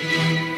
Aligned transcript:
Thank 0.00 0.52
you. 0.52 0.57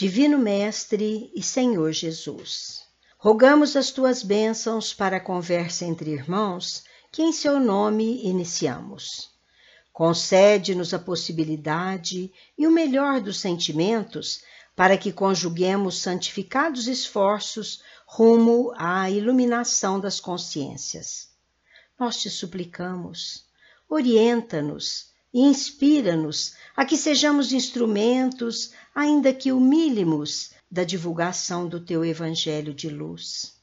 Divino 0.00 0.38
Mestre 0.38 1.30
e 1.34 1.42
Senhor 1.42 1.92
Jesus, 1.92 2.84
rogamos 3.18 3.76
as 3.76 3.90
tuas 3.90 4.22
bênçãos 4.22 4.94
para 4.94 5.18
a 5.18 5.20
conversa 5.20 5.84
entre 5.84 6.10
irmãos 6.10 6.84
que 7.12 7.20
em 7.20 7.34
seu 7.34 7.60
nome 7.60 8.26
iniciamos. 8.26 9.28
Concede-nos 9.92 10.94
a 10.94 10.98
possibilidade 10.98 12.32
e 12.56 12.66
o 12.66 12.70
melhor 12.70 13.20
dos 13.20 13.40
sentimentos 13.40 14.40
para 14.74 14.96
que 14.96 15.12
conjuguemos 15.12 16.00
santificados 16.00 16.88
esforços 16.88 17.82
rumo 18.06 18.72
à 18.78 19.10
iluminação 19.10 20.00
das 20.00 20.18
consciências. 20.18 21.28
Nós 21.98 22.16
te 22.16 22.30
suplicamos, 22.30 23.44
orienta-nos 23.86 25.09
e 25.32 25.40
inspira-nos 25.40 26.54
a 26.76 26.84
que 26.84 26.96
sejamos 26.96 27.52
instrumentos, 27.52 28.72
ainda 28.94 29.32
que 29.32 29.52
humílimos, 29.52 30.52
da 30.70 30.84
divulgação 30.84 31.68
do 31.68 31.80
teu 31.80 32.04
Evangelho 32.04 32.72
de 32.72 32.88
luz. 32.88 33.54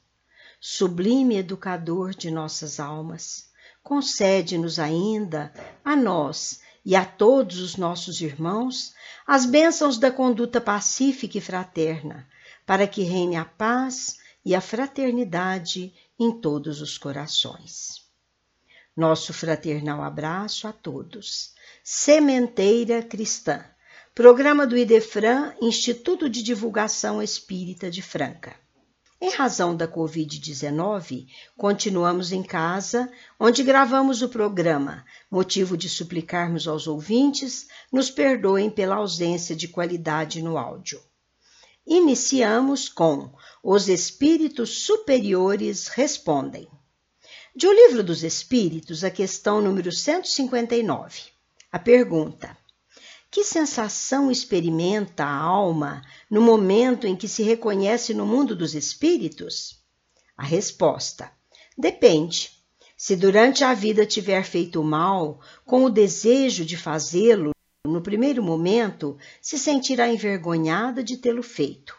Sublime 0.60 1.36
educador 1.36 2.14
de 2.14 2.30
nossas 2.30 2.78
almas, 2.78 3.48
concede-nos 3.82 4.78
ainda, 4.78 5.52
a 5.82 5.96
nós 5.96 6.60
e 6.84 6.94
a 6.94 7.04
todos 7.04 7.60
os 7.60 7.76
nossos 7.76 8.20
irmãos, 8.20 8.94
as 9.26 9.46
bênçãos 9.46 9.98
da 9.98 10.10
conduta 10.10 10.60
pacífica 10.60 11.38
e 11.38 11.40
fraterna, 11.40 12.28
para 12.66 12.86
que 12.86 13.02
reine 13.02 13.36
a 13.36 13.44
paz 13.44 14.18
e 14.44 14.54
a 14.54 14.60
fraternidade 14.60 15.94
em 16.18 16.30
todos 16.40 16.82
os 16.82 16.98
corações. 16.98 18.06
Nosso 18.94 19.32
fraternal 19.32 20.02
abraço 20.02 20.66
a 20.66 20.72
todos 20.72 21.54
Sementeira 21.90 23.02
Cristã, 23.02 23.64
programa 24.14 24.66
do 24.66 24.76
IDEFRAN, 24.76 25.54
Instituto 25.58 26.28
de 26.28 26.42
Divulgação 26.42 27.22
Espírita 27.22 27.90
de 27.90 28.02
Franca. 28.02 28.54
Em 29.18 29.30
razão 29.30 29.74
da 29.74 29.88
Covid-19, 29.88 31.28
continuamos 31.56 32.30
em 32.30 32.42
casa, 32.42 33.10
onde 33.40 33.62
gravamos 33.62 34.20
o 34.20 34.28
programa, 34.28 35.02
motivo 35.30 35.78
de 35.78 35.88
suplicarmos 35.88 36.68
aos 36.68 36.86
ouvintes 36.86 37.68
nos 37.90 38.10
perdoem 38.10 38.68
pela 38.68 38.96
ausência 38.96 39.56
de 39.56 39.66
qualidade 39.66 40.42
no 40.42 40.58
áudio. 40.58 41.00
Iniciamos 41.86 42.90
com 42.90 43.32
Os 43.64 43.88
Espíritos 43.88 44.84
Superiores 44.84 45.88
Respondem. 45.88 46.68
De 47.56 47.66
O 47.66 47.72
Livro 47.72 48.04
dos 48.04 48.22
Espíritos, 48.22 49.02
a 49.02 49.10
questão 49.10 49.62
número 49.62 49.90
159. 49.90 51.37
A 51.70 51.78
pergunta: 51.78 52.56
Que 53.30 53.44
sensação 53.44 54.30
experimenta 54.30 55.22
a 55.22 55.36
alma 55.36 56.02
no 56.30 56.40
momento 56.40 57.06
em 57.06 57.14
que 57.14 57.28
se 57.28 57.42
reconhece 57.42 58.14
no 58.14 58.26
mundo 58.26 58.56
dos 58.56 58.74
espíritos? 58.74 59.82
A 60.34 60.44
resposta: 60.44 61.30
Depende. 61.76 62.52
Se 62.96 63.14
durante 63.14 63.62
a 63.64 63.74
vida 63.74 64.06
tiver 64.06 64.42
feito 64.44 64.82
mal, 64.82 65.40
com 65.66 65.84
o 65.84 65.90
desejo 65.90 66.64
de 66.64 66.76
fazê-lo, 66.76 67.52
no 67.86 68.00
primeiro 68.00 68.42
momento 68.42 69.18
se 69.40 69.58
sentirá 69.58 70.08
envergonhada 70.08 71.04
de 71.04 71.18
tê-lo 71.18 71.42
feito. 71.42 71.94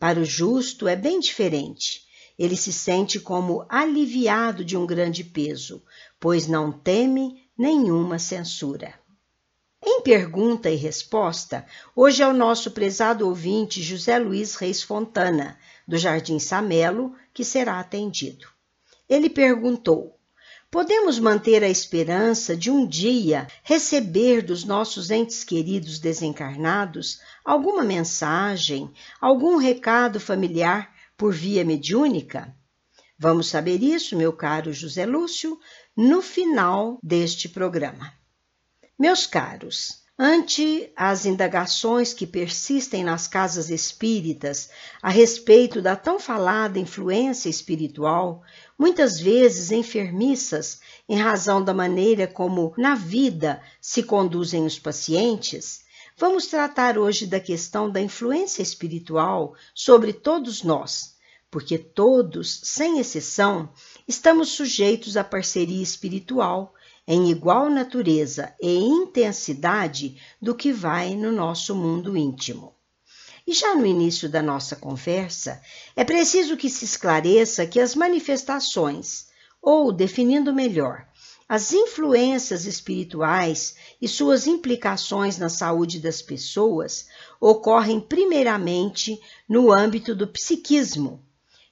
Para 0.00 0.20
o 0.20 0.24
justo 0.24 0.88
é 0.88 0.96
bem 0.96 1.20
diferente. 1.20 2.04
Ele 2.36 2.56
se 2.56 2.72
sente 2.72 3.18
como 3.20 3.64
aliviado 3.68 4.64
de 4.64 4.76
um 4.76 4.84
grande 4.84 5.24
peso, 5.24 5.82
pois 6.20 6.46
não 6.46 6.70
teme 6.70 7.45
nenhuma 7.56 8.18
censura. 8.18 8.94
Em 9.82 10.02
pergunta 10.02 10.68
e 10.68 10.76
resposta, 10.76 11.64
hoje 11.94 12.22
é 12.22 12.26
o 12.26 12.32
nosso 12.32 12.72
prezado 12.72 13.26
ouvinte 13.26 13.82
José 13.82 14.18
Luiz 14.18 14.56
Reis 14.56 14.82
Fontana, 14.82 15.58
do 15.86 15.96
Jardim 15.96 16.38
Samelo, 16.38 17.14
que 17.32 17.44
será 17.44 17.78
atendido. 17.78 18.48
Ele 19.08 19.30
perguntou: 19.30 20.18
Podemos 20.70 21.18
manter 21.18 21.62
a 21.62 21.68
esperança 21.68 22.56
de 22.56 22.70
um 22.70 22.86
dia 22.86 23.46
receber 23.62 24.42
dos 24.42 24.64
nossos 24.64 25.10
entes 25.10 25.44
queridos 25.44 25.98
desencarnados 25.98 27.20
alguma 27.44 27.84
mensagem, 27.84 28.90
algum 29.20 29.56
recado 29.56 30.18
familiar 30.18 30.92
por 31.16 31.32
via 31.32 31.64
mediúnica? 31.64 32.54
Vamos 33.18 33.48
saber 33.48 33.82
isso, 33.82 34.14
meu 34.14 34.30
caro 34.30 34.74
José 34.74 35.06
Lúcio, 35.06 35.58
no 35.96 36.20
final 36.20 36.98
deste 37.02 37.48
programa. 37.48 38.12
Meus 38.98 39.26
caros, 39.26 40.04
ante 40.18 40.92
as 40.94 41.24
indagações 41.24 42.12
que 42.12 42.26
persistem 42.26 43.02
nas 43.02 43.26
casas 43.26 43.70
espíritas 43.70 44.68
a 45.00 45.08
respeito 45.08 45.80
da 45.80 45.96
tão 45.96 46.20
falada 46.20 46.78
influência 46.78 47.48
espiritual, 47.48 48.42
muitas 48.78 49.18
vezes 49.18 49.72
enfermiças 49.72 50.80
em 51.08 51.16
razão 51.16 51.64
da 51.64 51.72
maneira 51.72 52.26
como 52.26 52.74
na 52.76 52.94
vida 52.94 53.62
se 53.80 54.02
conduzem 54.02 54.66
os 54.66 54.78
pacientes, 54.78 55.86
vamos 56.18 56.48
tratar 56.48 56.98
hoje 56.98 57.26
da 57.26 57.40
questão 57.40 57.90
da 57.90 58.00
influência 58.00 58.60
espiritual 58.60 59.54
sobre 59.74 60.12
todos 60.12 60.62
nós 60.62 61.15
porque 61.56 61.78
todos, 61.78 62.60
sem 62.64 62.98
exceção, 62.98 63.70
estamos 64.06 64.50
sujeitos 64.50 65.16
à 65.16 65.24
parceria 65.24 65.82
espiritual 65.82 66.74
em 67.08 67.30
igual 67.30 67.70
natureza 67.70 68.54
e 68.60 68.76
intensidade 68.76 70.20
do 70.38 70.54
que 70.54 70.70
vai 70.70 71.14
no 71.14 71.32
nosso 71.32 71.74
mundo 71.74 72.14
íntimo. 72.14 72.74
E 73.46 73.54
já 73.54 73.74
no 73.74 73.86
início 73.86 74.28
da 74.28 74.42
nossa 74.42 74.76
conversa, 74.76 75.58
é 75.96 76.04
preciso 76.04 76.58
que 76.58 76.68
se 76.68 76.84
esclareça 76.84 77.66
que 77.66 77.80
as 77.80 77.94
manifestações, 77.94 79.28
ou 79.62 79.90
definindo 79.90 80.52
melhor, 80.52 81.08
as 81.48 81.72
influências 81.72 82.66
espirituais 82.66 83.76
e 83.98 84.06
suas 84.06 84.46
implicações 84.46 85.38
na 85.38 85.48
saúde 85.48 86.00
das 86.00 86.20
pessoas 86.20 87.06
ocorrem 87.40 87.98
primeiramente 87.98 89.18
no 89.48 89.72
âmbito 89.72 90.14
do 90.14 90.28
psiquismo, 90.28 91.24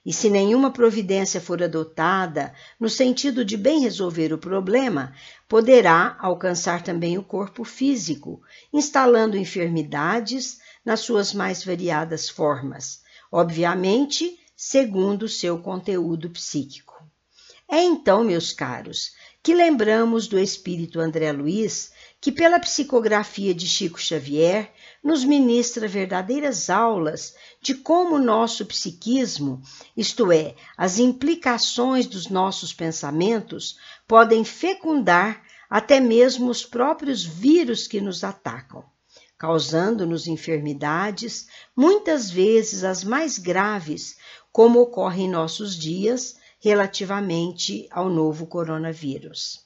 e 0.05 0.13
se 0.13 0.29
nenhuma 0.29 0.71
providência 0.71 1.41
for 1.41 1.63
adotada 1.63 2.53
no 2.79 2.89
sentido 2.89 3.43
de 3.43 3.57
bem 3.57 3.79
resolver 3.79 4.31
o 4.31 4.37
problema, 4.37 5.13
poderá 5.49 6.15
alcançar 6.19 6.83
também 6.83 7.17
o 7.17 7.23
corpo 7.23 7.63
físico, 7.63 8.41
instalando 8.71 9.35
enfermidades 9.35 10.59
nas 10.85 10.99
suas 10.99 11.33
mais 11.33 11.63
variadas 11.63 12.29
formas, 12.29 13.01
obviamente 13.31 14.39
segundo 14.55 15.27
seu 15.27 15.57
conteúdo 15.57 16.29
psíquico. 16.29 17.03
É 17.67 17.81
então, 17.81 18.23
meus 18.23 18.53
caros, 18.53 19.13
que 19.41 19.53
lembramos 19.53 20.27
do 20.27 20.39
espírito 20.39 20.99
André 20.99 21.31
Luiz, 21.31 21.91
que 22.21 22.31
pela 22.31 22.59
psicografia 22.59 23.53
de 23.53 23.67
Chico 23.67 23.99
Xavier 23.99 24.71
nos 25.05 25.23
ministra 25.23 25.87
verdadeiras 25.87 26.67
aulas 26.67 27.35
de 27.61 27.75
como 27.75 28.15
o 28.15 28.19
nosso 28.19 28.65
psiquismo, 28.65 29.61
isto 29.95 30.31
é, 30.31 30.55
as 30.75 30.97
implicações 30.97 32.07
dos 32.07 32.27
nossos 32.27 32.73
pensamentos, 32.73 33.77
podem 34.07 34.43
fecundar 34.43 35.43
até 35.69 35.99
mesmo 35.99 36.49
os 36.49 36.65
próprios 36.65 37.23
vírus 37.23 37.85
que 37.85 38.01
nos 38.01 38.23
atacam, 38.23 38.83
causando-nos 39.37 40.25
enfermidades, 40.25 41.45
muitas 41.75 42.31
vezes 42.31 42.83
as 42.83 43.03
mais 43.03 43.37
graves, 43.37 44.17
como 44.51 44.79
ocorre 44.79 45.25
em 45.25 45.29
nossos 45.29 45.75
dias 45.75 46.35
relativamente 46.59 47.87
ao 47.91 48.09
novo 48.09 48.47
coronavírus. 48.47 49.65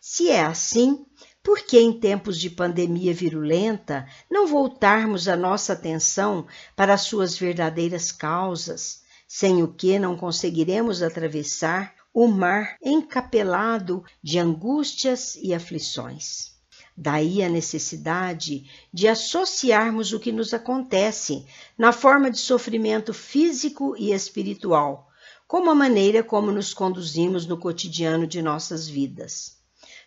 Se 0.00 0.30
é 0.30 0.44
assim, 0.44 1.04
por 1.46 1.60
que, 1.60 1.78
em 1.78 1.92
tempos 1.92 2.40
de 2.40 2.50
pandemia 2.50 3.14
virulenta, 3.14 4.04
não 4.28 4.48
voltarmos 4.48 5.28
a 5.28 5.36
nossa 5.36 5.74
atenção 5.74 6.44
para 6.74 6.94
as 6.94 7.02
suas 7.02 7.38
verdadeiras 7.38 8.10
causas, 8.10 9.04
sem 9.28 9.62
o 9.62 9.68
que 9.68 9.96
não 9.96 10.16
conseguiremos 10.16 11.02
atravessar 11.02 11.94
o 12.12 12.26
mar 12.26 12.76
encapelado 12.82 14.04
de 14.20 14.40
angústias 14.40 15.36
e 15.40 15.54
aflições. 15.54 16.50
Daí 16.96 17.40
a 17.44 17.48
necessidade 17.48 18.68
de 18.92 19.06
associarmos 19.06 20.12
o 20.12 20.18
que 20.18 20.32
nos 20.32 20.52
acontece 20.52 21.46
na 21.78 21.92
forma 21.92 22.28
de 22.28 22.38
sofrimento 22.38 23.14
físico 23.14 23.94
e 23.96 24.12
espiritual, 24.12 25.06
como 25.46 25.70
a 25.70 25.76
maneira 25.76 26.24
como 26.24 26.50
nos 26.50 26.74
conduzimos 26.74 27.46
no 27.46 27.56
cotidiano 27.56 28.26
de 28.26 28.42
nossas 28.42 28.88
vidas. 28.88 29.55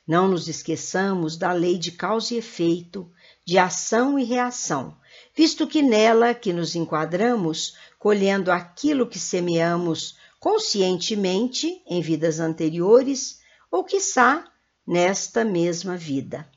Não 0.10 0.28
nos 0.28 0.48
esqueçamos 0.48 1.38
da 1.38 1.52
lei 1.52 1.78
de 1.78 1.92
causa 1.92 2.34
e 2.34 2.38
efeito, 2.38 3.08
de 3.46 3.60
ação 3.60 4.18
e 4.18 4.24
reação, 4.24 4.98
visto 5.36 5.68
que 5.68 5.84
nela 5.84 6.34
que 6.34 6.52
nos 6.52 6.74
enquadramos, 6.74 7.78
colhendo 8.00 8.52
aquilo 8.52 9.06
que 9.06 9.20
semeamos 9.20 10.18
conscientemente 10.40 11.84
em 11.86 12.02
vidas 12.02 12.40
anteriores 12.40 13.40
ou, 13.70 13.84
quiçá, 13.84 14.52
nesta 14.88 15.46
mesma 15.46 15.96
vida. 15.96 16.50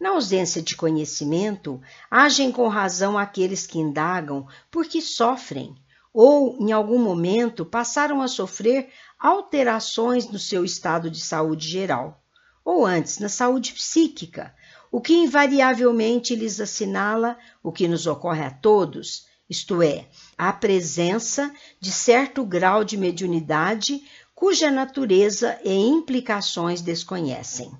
Na 0.00 0.10
ausência 0.10 0.60
de 0.60 0.74
conhecimento, 0.74 1.80
agem 2.10 2.50
com 2.50 2.66
razão 2.66 3.16
aqueles 3.16 3.64
que 3.64 3.78
indagam 3.78 4.44
porque 4.72 5.00
sofrem, 5.00 5.72
ou 6.12 6.56
em 6.60 6.72
algum 6.72 6.98
momento 6.98 7.64
passaram 7.64 8.20
a 8.20 8.26
sofrer 8.26 8.88
alterações 9.20 10.28
no 10.28 10.38
seu 10.40 10.64
estado 10.64 11.08
de 11.08 11.20
saúde 11.20 11.68
geral, 11.68 12.20
ou 12.68 12.84
antes 12.84 13.18
na 13.18 13.30
saúde 13.30 13.72
psíquica, 13.72 14.54
o 14.92 15.00
que 15.00 15.14
invariavelmente 15.14 16.36
lhes 16.36 16.60
assinala 16.60 17.38
o 17.62 17.72
que 17.72 17.88
nos 17.88 18.06
ocorre 18.06 18.44
a 18.44 18.50
todos, 18.50 19.26
isto 19.48 19.82
é, 19.82 20.06
a 20.36 20.52
presença 20.52 21.50
de 21.80 21.90
certo 21.90 22.44
grau 22.44 22.84
de 22.84 22.98
mediunidade 22.98 24.02
cuja 24.34 24.70
natureza 24.70 25.58
e 25.64 25.72
implicações 25.72 26.82
desconhecem. 26.82 27.72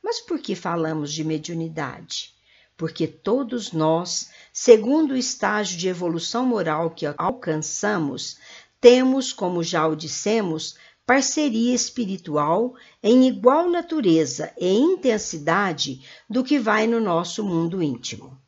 Mas 0.00 0.20
por 0.20 0.38
que 0.38 0.54
falamos 0.54 1.12
de 1.12 1.24
mediunidade? 1.24 2.34
Porque 2.76 3.08
todos 3.08 3.72
nós, 3.72 4.30
segundo 4.52 5.14
o 5.14 5.16
estágio 5.16 5.76
de 5.76 5.88
evolução 5.88 6.46
moral 6.46 6.90
que 6.90 7.04
alcançamos, 7.18 8.38
temos, 8.80 9.32
como 9.32 9.64
já 9.64 9.88
o 9.88 9.96
dissemos, 9.96 10.76
parceria 11.06 11.74
espiritual 11.74 12.74
em 13.02 13.28
igual 13.28 13.68
natureza 13.68 14.52
e 14.58 14.72
intensidade 14.72 16.02
do 16.28 16.42
que 16.42 16.58
vai 16.58 16.86
no 16.86 17.00
nosso 17.00 17.44
mundo 17.44 17.82
íntimo. 17.82 18.38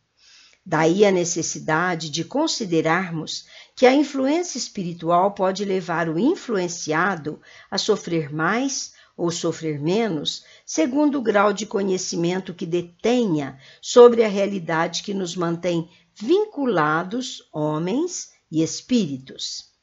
Daí 0.65 1.05
a 1.05 1.13
necessidade 1.13 2.11
de 2.11 2.25
considerarmos 2.25 3.47
que 3.77 3.87
a 3.87 3.95
influência 3.95 4.59
espiritual 4.59 5.33
pode 5.33 5.65
levar 5.65 6.09
o 6.09 6.19
influenciado 6.19 7.41
a 7.71 7.79
sofrer 7.79 8.35
mais 8.35 8.95
ou 9.17 9.31
sofrer 9.31 9.81
menos, 9.81 10.45
segundo 10.65 11.19
o 11.19 11.23
grau 11.23 11.53
de 11.53 11.67
conhecimento 11.67 12.53
que 12.53 12.67
detenha 12.67 13.59
sobre 13.81 14.25
a 14.25 14.29
realidade 14.29 15.03
que 15.03 15.15
nos 15.15 15.37
mantém 15.37 15.89
vinculados, 16.15 17.49
homens 17.53 18.31
e 18.51 18.63
espíritos. 18.63 19.76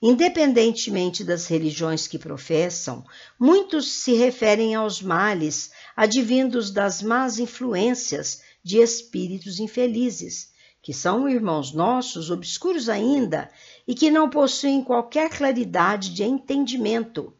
Independentemente 0.00 1.24
das 1.24 1.46
religiões 1.46 2.06
que 2.06 2.18
professam, 2.18 3.04
muitos 3.38 3.90
se 3.90 4.12
referem 4.14 4.74
aos 4.74 5.00
males 5.00 5.70
advindos 5.96 6.70
das 6.70 7.02
más 7.02 7.38
influências 7.38 8.42
de 8.62 8.78
espíritos 8.78 9.58
infelizes, 9.58 10.50
que 10.82 10.92
são 10.92 11.28
irmãos 11.28 11.72
nossos 11.72 12.30
obscuros 12.30 12.88
ainda 12.88 13.50
e 13.88 13.94
que 13.94 14.10
não 14.10 14.28
possuem 14.28 14.84
qualquer 14.84 15.30
claridade 15.30 16.12
de 16.12 16.22
entendimento 16.24 17.32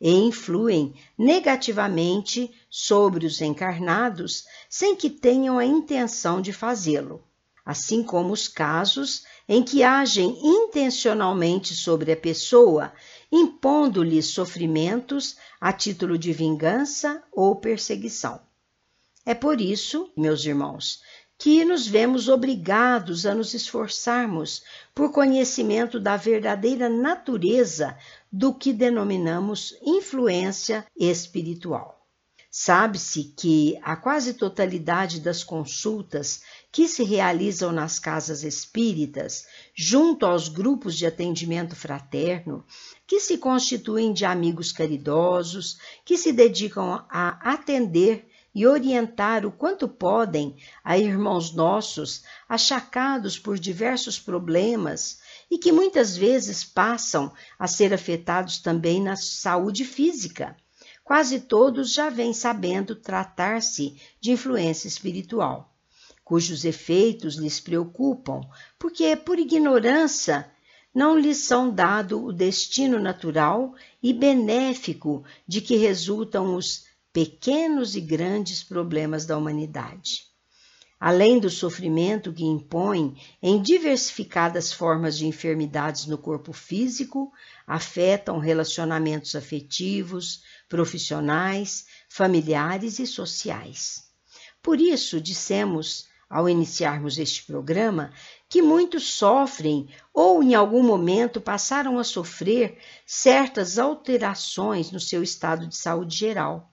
e 0.00 0.10
influem 0.10 0.94
negativamente 1.16 2.50
sobre 2.68 3.24
os 3.24 3.40
encarnados 3.40 4.44
sem 4.68 4.96
que 4.96 5.08
tenham 5.08 5.58
a 5.58 5.64
intenção 5.64 6.42
de 6.42 6.52
fazê-lo, 6.52 7.24
assim 7.64 8.02
como 8.02 8.32
os 8.32 8.48
casos 8.48 9.24
em 9.48 9.62
que 9.62 9.82
agem 9.82 10.38
intencionalmente 10.42 11.74
sobre 11.74 12.12
a 12.12 12.16
pessoa, 12.16 12.92
impondo-lhe 13.30 14.22
sofrimentos 14.22 15.36
a 15.60 15.72
título 15.72 16.18
de 16.18 16.32
vingança 16.32 17.22
ou 17.32 17.56
perseguição. 17.56 18.40
É 19.24 19.34
por 19.34 19.60
isso, 19.60 20.10
meus 20.16 20.44
irmãos, 20.44 21.00
que 21.38 21.64
nos 21.64 21.86
vemos 21.86 22.28
obrigados 22.28 23.26
a 23.26 23.34
nos 23.34 23.52
esforçarmos 23.52 24.62
por 24.94 25.10
conhecimento 25.10 25.98
da 25.98 26.16
verdadeira 26.16 26.88
natureza 26.88 27.96
do 28.30 28.54
que 28.54 28.72
denominamos 28.72 29.76
influência 29.82 30.86
espiritual. 30.96 32.00
Sabe-se 32.48 33.24
que 33.36 33.78
a 33.82 33.96
quase 33.96 34.34
totalidade 34.34 35.20
das 35.20 35.42
consultas 35.42 36.42
que 36.72 36.88
se 36.88 37.04
realizam 37.04 37.70
nas 37.70 37.98
casas 37.98 38.42
espíritas, 38.42 39.46
junto 39.74 40.24
aos 40.24 40.48
grupos 40.48 40.96
de 40.96 41.04
atendimento 41.04 41.76
fraterno, 41.76 42.64
que 43.06 43.20
se 43.20 43.36
constituem 43.36 44.10
de 44.10 44.24
amigos 44.24 44.72
caridosos, 44.72 45.78
que 46.02 46.16
se 46.16 46.32
dedicam 46.32 47.04
a 47.10 47.52
atender 47.52 48.26
e 48.54 48.66
orientar 48.66 49.44
o 49.44 49.52
quanto 49.52 49.86
podem 49.86 50.56
a 50.82 50.96
irmãos 50.96 51.54
nossos 51.54 52.22
achacados 52.48 53.38
por 53.38 53.58
diversos 53.58 54.18
problemas 54.18 55.20
e 55.50 55.58
que 55.58 55.72
muitas 55.72 56.16
vezes 56.16 56.64
passam 56.64 57.32
a 57.58 57.66
ser 57.66 57.92
afetados 57.92 58.58
também 58.58 59.02
na 59.02 59.16
saúde 59.16 59.84
física. 59.84 60.56
Quase 61.04 61.40
todos 61.40 61.92
já 61.92 62.08
vêm 62.08 62.32
sabendo 62.32 62.94
tratar-se 62.94 64.00
de 64.20 64.30
influência 64.32 64.88
espiritual, 64.88 65.71
cujos 66.24 66.64
efeitos 66.64 67.36
lhes 67.36 67.60
preocupam, 67.60 68.40
porque 68.78 69.16
por 69.16 69.38
ignorância 69.38 70.50
não 70.94 71.18
lhes 71.18 71.38
são 71.38 71.70
dado 71.70 72.22
o 72.22 72.32
destino 72.32 72.98
natural 72.98 73.74
e 74.02 74.12
benéfico 74.12 75.24
de 75.46 75.60
que 75.60 75.76
resultam 75.76 76.54
os 76.54 76.84
pequenos 77.12 77.94
e 77.96 78.00
grandes 78.00 78.62
problemas 78.62 79.26
da 79.26 79.36
humanidade. 79.36 80.30
Além 80.98 81.40
do 81.40 81.50
sofrimento 81.50 82.32
que 82.32 82.44
impõe 82.44 83.16
em 83.42 83.60
diversificadas 83.60 84.72
formas 84.72 85.18
de 85.18 85.26
enfermidades 85.26 86.06
no 86.06 86.16
corpo 86.16 86.52
físico, 86.52 87.32
afetam 87.66 88.38
relacionamentos 88.38 89.34
afetivos, 89.34 90.44
profissionais, 90.68 91.86
familiares 92.08 93.00
e 93.00 93.06
sociais. 93.06 94.04
Por 94.62 94.80
isso, 94.80 95.20
dissemos, 95.20 96.06
ao 96.32 96.48
iniciarmos 96.48 97.18
este 97.18 97.44
programa, 97.44 98.10
que 98.48 98.62
muitos 98.62 99.12
sofrem 99.12 99.86
ou 100.14 100.42
em 100.42 100.54
algum 100.54 100.82
momento 100.82 101.42
passaram 101.42 101.98
a 101.98 102.04
sofrer 102.04 102.78
certas 103.06 103.78
alterações 103.78 104.90
no 104.90 104.98
seu 104.98 105.22
estado 105.22 105.66
de 105.66 105.76
saúde 105.76 106.16
geral. 106.16 106.72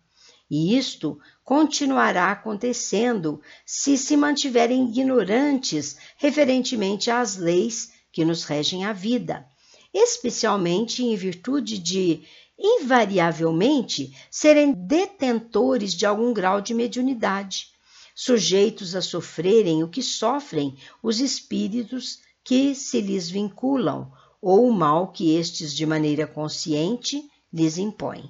E 0.49 0.77
isto 0.77 1.19
continuará 1.43 2.31
acontecendo 2.31 3.41
se 3.65 3.97
se 3.97 4.15
mantiverem 4.15 4.87
ignorantes 4.87 5.97
referentemente 6.15 7.11
às 7.11 7.35
leis 7.35 7.91
que 8.13 8.23
nos 8.23 8.45
regem 8.45 8.85
a 8.85 8.93
vida, 8.93 9.45
especialmente 9.93 11.03
em 11.03 11.17
virtude 11.17 11.77
de, 11.77 12.21
invariavelmente, 12.57 14.15
serem 14.31 14.71
detentores 14.71 15.93
de 15.93 16.05
algum 16.05 16.33
grau 16.33 16.61
de 16.61 16.73
mediunidade, 16.73 17.77
sujeitos 18.19 18.97
a 18.97 19.01
sofrerem 19.01 19.81
o 19.81 19.87
que 19.87 20.03
sofrem 20.03 20.75
os 21.01 21.21
espíritos 21.21 22.19
que 22.43 22.75
se 22.75 22.99
lhes 22.99 23.29
vinculam 23.29 24.11
ou 24.41 24.67
o 24.67 24.73
mal 24.73 25.13
que 25.13 25.37
estes, 25.37 25.73
de 25.73 25.85
maneira 25.85 26.27
consciente, 26.27 27.31
lhes 27.51 27.77
impõem. 27.77 28.29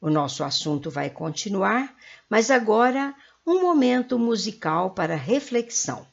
O 0.00 0.08
nosso 0.08 0.44
assunto 0.44 0.88
vai 0.88 1.10
continuar, 1.10 1.92
mas 2.30 2.48
agora 2.48 3.12
um 3.44 3.60
momento 3.60 4.16
musical 4.20 4.90
para 4.90 5.16
reflexão. 5.16 6.06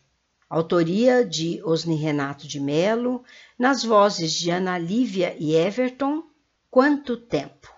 Autoria 0.50 1.24
de 1.24 1.62
Osni 1.64 1.96
Renato 1.96 2.48
de 2.48 2.60
Melo, 2.60 3.24
nas 3.58 3.84
vozes 3.84 4.34
de 4.34 4.50
Ana 4.50 4.80
Lívia 4.80 5.36
e 5.40 5.54
Everton, 5.54 6.24
Quanto 6.72 7.18
Tempo. 7.18 7.70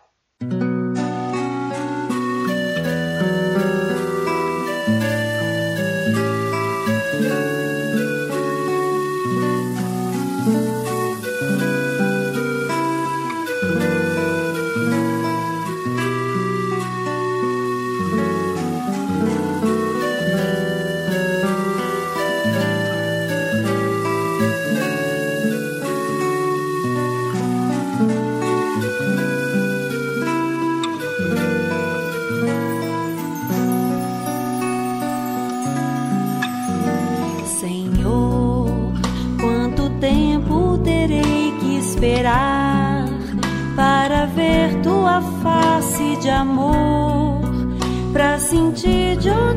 Para 48.82 48.90
sentir 48.90 49.51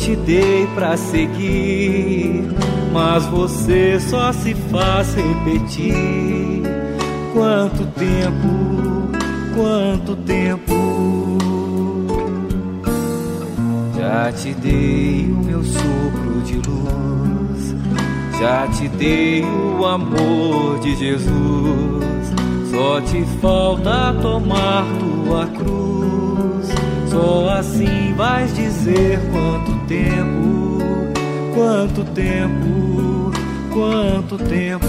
te 0.00 0.16
dei 0.16 0.66
pra 0.74 0.96
seguir, 0.96 2.42
mas 2.90 3.26
você 3.26 4.00
só 4.00 4.32
se 4.32 4.54
faz 4.54 5.14
repetir. 5.14 6.62
Quanto 7.34 7.84
tempo, 7.98 9.10
quanto 9.54 10.16
tempo. 10.16 10.74
Já 13.96 14.32
te 14.32 14.54
dei 14.54 15.30
o 15.30 15.44
meu 15.44 15.62
sopro 15.62 16.40
de 16.46 16.56
luz, 16.56 17.74
já 18.40 18.66
te 18.68 18.88
dei 18.88 19.44
o 19.44 19.86
amor 19.86 20.80
de 20.80 20.96
Jesus. 20.96 22.00
Só 22.70 23.00
te 23.02 23.22
falta 23.40 24.14
tomar 24.22 24.84
tua 24.98 25.46
cruz. 25.46 26.68
Só 27.10 27.50
assim 27.50 28.14
vais 28.14 28.54
dizer 28.54 29.20
quanto 29.32 29.69
tempo, 29.90 30.78
quanto 31.52 32.04
tempo, 32.12 33.32
quanto 33.72 34.38
tempo. 34.38 34.86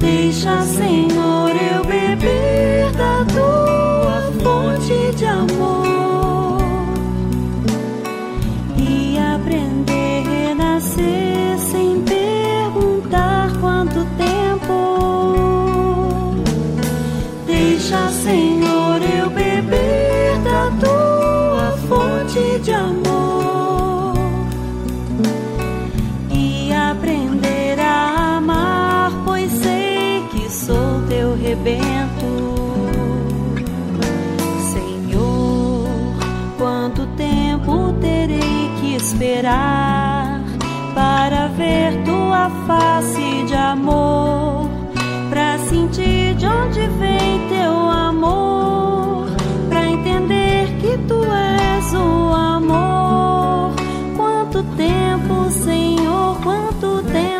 Deixa, 0.00 0.62
Senhor, 0.62 1.50
eu 1.50 1.84
beber 1.84 2.55
esperar 39.16 40.42
para 40.94 41.48
ver 41.48 42.04
tua 42.04 42.50
face 42.66 43.44
de 43.46 43.54
amor, 43.54 44.68
para 45.30 45.58
sentir 45.70 46.34
de 46.34 46.46
onde 46.46 46.80
vem 46.98 47.48
teu 47.48 47.72
amor, 47.72 49.26
para 49.70 49.88
entender 49.88 50.66
que 50.80 50.98
tu 51.08 51.24
és 51.24 51.94
o 51.94 52.34
amor. 52.34 53.74
Quanto 54.16 54.62
tempo, 54.76 55.50
Senhor, 55.64 56.38
quanto 56.42 57.02
tempo. 57.10 57.36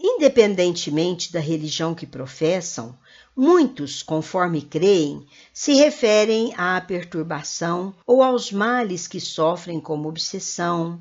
Independentemente 0.00 1.32
da 1.32 1.38
religião 1.38 1.94
que 1.94 2.06
professam, 2.06 2.96
muitos, 3.36 4.02
conforme 4.02 4.62
creem, 4.62 5.24
se 5.62 5.74
referem 5.74 6.54
à 6.56 6.80
perturbação 6.80 7.94
ou 8.06 8.22
aos 8.22 8.50
males 8.50 9.06
que 9.06 9.20
sofrem 9.20 9.78
como 9.78 10.08
obsessão, 10.08 10.98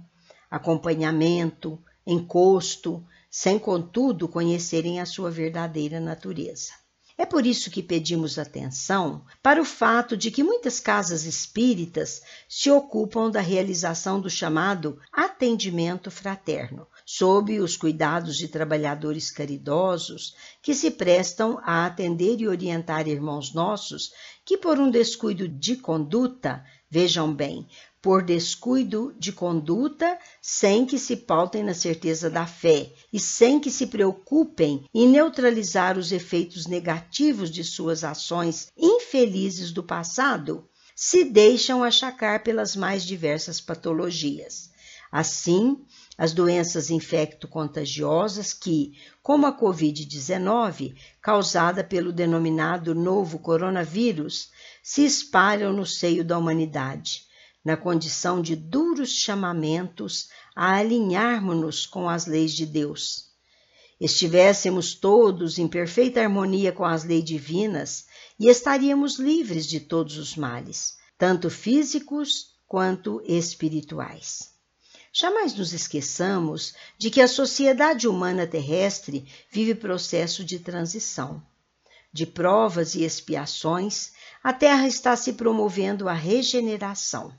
acompanhamento, 0.51 1.81
encosto, 2.05 3.01
sem 3.31 3.57
contudo 3.57 4.27
conhecerem 4.27 4.99
a 4.99 5.05
sua 5.05 5.31
verdadeira 5.31 6.01
natureza. 6.01 6.73
É 7.17 7.25
por 7.25 7.45
isso 7.45 7.71
que 7.71 7.81
pedimos 7.81 8.37
atenção 8.37 9.23
para 9.41 9.61
o 9.61 9.65
fato 9.65 10.17
de 10.17 10.29
que 10.29 10.43
muitas 10.43 10.77
casas 10.77 11.23
espíritas 11.23 12.21
se 12.49 12.69
ocupam 12.69 13.31
da 13.31 13.39
realização 13.39 14.19
do 14.19 14.29
chamado 14.29 14.99
atendimento 15.09 16.11
fraterno, 16.11 16.85
sob 17.11 17.59
os 17.59 17.75
cuidados 17.75 18.37
de 18.37 18.47
trabalhadores 18.47 19.31
caridosos 19.31 20.35
que 20.61 20.75
se 20.75 20.91
prestam 20.91 21.59
a 21.63 21.87
atender 21.87 22.39
e 22.39 22.47
orientar 22.47 23.07
irmãos 23.07 23.51
nossos 23.51 24.11
que, 24.45 24.55
por 24.55 24.77
um 24.77 24.91
descuido 24.91 25.47
de 25.47 25.75
conduta, 25.75 26.63
vejam 26.87 27.33
bem, 27.33 27.67
por 27.99 28.21
descuido 28.21 29.11
de 29.17 29.31
conduta, 29.31 30.19
sem 30.39 30.85
que 30.85 30.99
se 30.99 31.15
pautem 31.17 31.63
na 31.63 31.73
certeza 31.73 32.29
da 32.29 32.45
fé 32.45 32.93
e 33.11 33.19
sem 33.19 33.59
que 33.59 33.71
se 33.71 33.87
preocupem 33.87 34.85
em 34.93 35.07
neutralizar 35.07 35.97
os 35.97 36.11
efeitos 36.11 36.67
negativos 36.67 37.49
de 37.49 37.63
suas 37.63 38.03
ações 38.03 38.71
infelizes 38.77 39.71
do 39.71 39.81
passado, 39.81 40.69
se 40.95 41.23
deixam 41.23 41.83
achacar 41.83 42.43
pelas 42.43 42.75
mais 42.75 43.03
diversas 43.03 43.59
patologias. 43.59 44.69
Assim, 45.11 45.83
as 46.19 46.33
doenças 46.33 46.89
infecto-contagiosas 46.89 48.51
que, 48.51 48.91
como 49.23 49.45
a 49.45 49.57
Covid-19, 49.57 50.93
causada 51.21 51.81
pelo 51.81 52.11
denominado 52.11 52.93
novo 52.93 53.39
coronavírus, 53.39 54.51
se 54.83 55.05
espalham 55.05 55.71
no 55.71 55.85
seio 55.85 56.25
da 56.25 56.37
humanidade 56.37 57.29
na 57.63 57.77
condição 57.77 58.41
de 58.41 58.53
duros 58.53 59.11
chamamentos 59.11 60.27
a 60.53 60.75
alinharmos-nos 60.75 61.85
com 61.85 62.09
as 62.09 62.25
leis 62.25 62.53
de 62.53 62.65
Deus. 62.65 63.29
Estivéssemos 63.99 64.95
todos 64.95 65.57
em 65.57 65.69
perfeita 65.69 66.21
harmonia 66.21 66.73
com 66.73 66.83
as 66.83 67.05
leis 67.05 67.23
divinas 67.23 68.07
e 68.37 68.47
estaríamos 68.49 69.19
livres 69.19 69.65
de 69.65 69.79
todos 69.79 70.17
os 70.17 70.35
males, 70.35 70.97
tanto 71.17 71.49
físicos 71.49 72.55
quanto 72.67 73.21
espirituais. 73.25 74.48
Jamais 75.11 75.55
nos 75.55 75.73
esqueçamos 75.73 76.75
de 76.97 77.09
que 77.09 77.19
a 77.19 77.27
sociedade 77.27 78.07
humana 78.07 78.45
terrestre 78.45 79.27
vive 79.51 79.73
processo 79.73 80.43
de 80.43 80.59
transição. 80.59 81.41
De 82.13 82.25
provas 82.25 82.93
e 82.95 83.03
expiações, 83.03 84.11
a 84.43 84.53
Terra 84.53 84.87
está 84.87 85.15
se 85.15 85.33
promovendo 85.33 86.07
a 86.07 86.13
regeneração. 86.13 87.33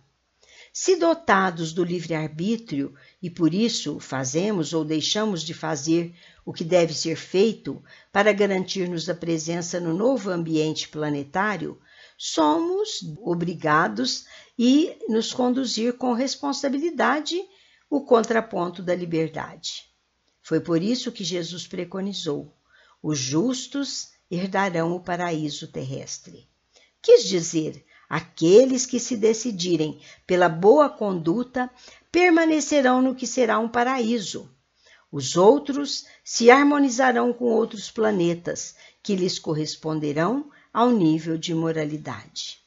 Se 0.72 0.96
dotados 0.96 1.72
do 1.72 1.82
livre-arbítrio 1.82 2.94
e 3.20 3.28
por 3.28 3.52
isso 3.54 3.98
fazemos 3.98 4.72
ou 4.72 4.84
deixamos 4.84 5.42
de 5.42 5.54
fazer 5.54 6.14
o 6.44 6.52
que 6.52 6.64
deve 6.64 6.94
ser 6.94 7.16
feito 7.16 7.82
para 8.12 8.32
garantir-nos 8.32 9.08
a 9.08 9.14
presença 9.14 9.80
no 9.80 9.92
novo 9.92 10.30
ambiente 10.30 10.88
planetário, 10.88 11.80
somos 12.16 13.00
obrigados 13.20 14.26
e 14.58 14.96
nos 15.08 15.32
conduzir 15.32 15.94
com 15.94 16.12
responsabilidade 16.12 17.40
o 17.90 18.02
contraponto 18.02 18.82
da 18.82 18.94
liberdade. 18.94 19.90
Foi 20.40 20.60
por 20.60 20.80
isso 20.80 21.10
que 21.10 21.24
Jesus 21.24 21.66
preconizou: 21.66 22.54
os 23.02 23.18
justos 23.18 24.12
herdarão 24.30 24.94
o 24.94 25.00
paraíso 25.00 25.66
terrestre. 25.66 26.48
Quis 27.02 27.24
dizer, 27.24 27.84
aqueles 28.08 28.86
que 28.86 29.00
se 29.00 29.16
decidirem 29.16 30.00
pela 30.26 30.48
boa 30.48 30.88
conduta 30.88 31.68
permanecerão 32.12 33.02
no 33.02 33.14
que 33.14 33.26
será 33.26 33.58
um 33.58 33.68
paraíso. 33.68 34.48
Os 35.10 35.36
outros 35.36 36.06
se 36.22 36.50
harmonizarão 36.50 37.32
com 37.32 37.46
outros 37.46 37.90
planetas 37.90 38.76
que 39.02 39.16
lhes 39.16 39.40
corresponderão 39.40 40.48
ao 40.72 40.90
nível 40.90 41.36
de 41.36 41.52
moralidade. 41.52 42.59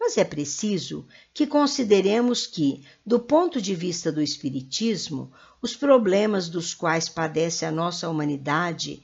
Mas 0.00 0.16
é 0.16 0.24
preciso 0.24 1.06
que 1.34 1.46
consideremos 1.46 2.46
que, 2.46 2.86
do 3.04 3.18
ponto 3.18 3.60
de 3.60 3.74
vista 3.74 4.12
do 4.12 4.22
Espiritismo, 4.22 5.32
os 5.60 5.74
problemas 5.74 6.48
dos 6.48 6.72
quais 6.72 7.08
padece 7.08 7.64
a 7.64 7.72
nossa 7.72 8.08
humanidade 8.08 9.02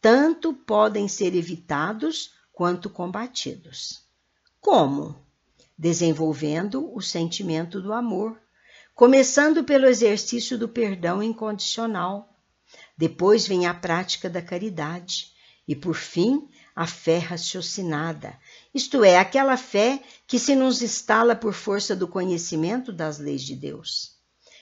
tanto 0.00 0.52
podem 0.52 1.08
ser 1.08 1.34
evitados 1.34 2.32
quanto 2.52 2.88
combatidos. 2.88 4.04
Como? 4.60 5.16
Desenvolvendo 5.76 6.94
o 6.94 7.02
sentimento 7.02 7.80
do 7.82 7.92
amor, 7.92 8.40
começando 8.94 9.64
pelo 9.64 9.86
exercício 9.86 10.56
do 10.56 10.68
perdão 10.68 11.22
incondicional. 11.22 12.32
Depois 12.96 13.46
vem 13.46 13.66
a 13.66 13.74
prática 13.74 14.30
da 14.30 14.40
caridade 14.40 15.32
e, 15.68 15.74
por 15.74 15.96
fim, 15.96 16.48
a 16.74 16.86
fé 16.86 17.18
raciocinada, 17.18 18.38
isto 18.76 19.02
é, 19.02 19.16
aquela 19.16 19.56
fé 19.56 20.02
que 20.26 20.38
se 20.38 20.54
nos 20.54 20.82
instala 20.82 21.34
por 21.34 21.54
força 21.54 21.96
do 21.96 22.06
conhecimento 22.06 22.92
das 22.92 23.18
leis 23.18 23.40
de 23.42 23.56
Deus. 23.56 24.14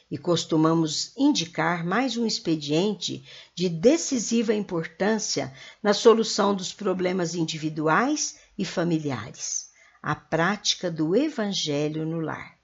E 0.09 0.17
costumamos 0.17 1.13
indicar 1.17 1.85
mais 1.85 2.17
um 2.17 2.25
expediente 2.25 3.29
de 3.57 3.69
decisiva 3.69 4.55
importância 4.55 5.53
na 5.83 5.93
solução 5.93 6.55
dos 6.55 6.73
problemas 6.73 7.35
individuais 7.35 8.39
e 8.57 8.65
familiares: 8.65 9.71
a 10.01 10.15
prática 10.15 10.93
do 10.93 11.17
Evangelho 11.17 12.07
no 12.07 12.21
lar. 12.21 12.55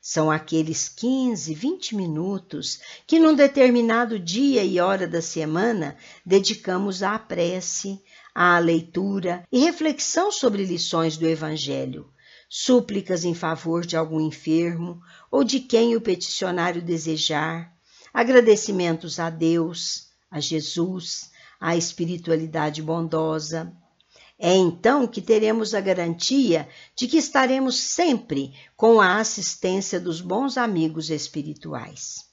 São 0.00 0.32
aqueles 0.32 0.88
15, 0.88 1.54
20 1.54 1.94
minutos 1.94 2.80
que, 3.06 3.20
num 3.20 3.36
determinado 3.36 4.18
dia 4.18 4.64
e 4.64 4.80
hora 4.80 5.06
da 5.06 5.22
semana, 5.22 5.96
dedicamos 6.26 7.04
à 7.04 7.16
prece, 7.20 8.02
à 8.34 8.58
leitura 8.58 9.46
e 9.52 9.60
reflexão 9.60 10.32
sobre 10.32 10.64
lições 10.64 11.16
do 11.16 11.26
Evangelho, 11.26 12.10
súplicas 12.48 13.24
em 13.24 13.34
favor 13.34 13.84
de 13.84 13.96
algum 13.96 14.20
enfermo 14.20 15.00
ou 15.30 15.44
de 15.44 15.60
quem 15.60 15.96
o 15.96 16.00
peticionário 16.00 16.82
desejar, 16.82 17.72
agradecimentos 18.12 19.18
a 19.18 19.30
Deus, 19.30 20.08
a 20.30 20.40
Jesus, 20.40 21.30
à 21.60 21.76
espiritualidade 21.76 22.82
bondosa. 22.82 23.72
É 24.38 24.54
então 24.54 25.06
que 25.06 25.20
teremos 25.20 25.74
a 25.74 25.80
garantia 25.80 26.68
de 26.96 27.06
que 27.06 27.18
estaremos 27.18 27.78
sempre 27.78 28.52
com 28.76 29.00
a 29.00 29.18
assistência 29.18 30.00
dos 30.00 30.20
bons 30.20 30.56
amigos 30.56 31.10
espirituais 31.10 32.31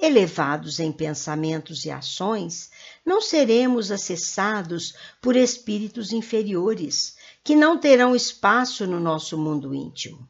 elevados 0.00 0.80
em 0.80 0.90
pensamentos 0.90 1.84
e 1.84 1.90
ações, 1.90 2.70
não 3.04 3.20
seremos 3.20 3.90
acessados 3.90 4.94
por 5.20 5.36
espíritos 5.36 6.12
inferiores, 6.12 7.16
que 7.44 7.54
não 7.54 7.78
terão 7.78 8.16
espaço 8.16 8.86
no 8.86 8.98
nosso 8.98 9.36
mundo 9.36 9.74
íntimo. 9.74 10.28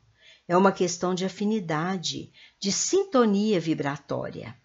É 0.49 0.57
uma 0.57 0.73
questão 0.73 1.15
de 1.15 1.25
afinidade, 1.25 2.33
de 2.59 2.73
sintonia 2.73 3.61
vibratória. 3.61 4.57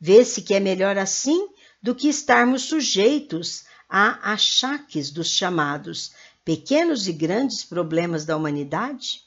Vê-se 0.00 0.42
que 0.42 0.54
é 0.54 0.60
melhor 0.60 0.96
assim 0.96 1.48
do 1.82 1.94
que 1.94 2.08
estarmos 2.08 2.62
sujeitos 2.62 3.64
a 3.88 4.32
achaques 4.32 5.10
dos 5.10 5.28
chamados 5.28 6.12
pequenos 6.44 7.08
e 7.08 7.12
grandes 7.12 7.64
problemas 7.64 8.24
da 8.24 8.36
humanidade? 8.36 9.22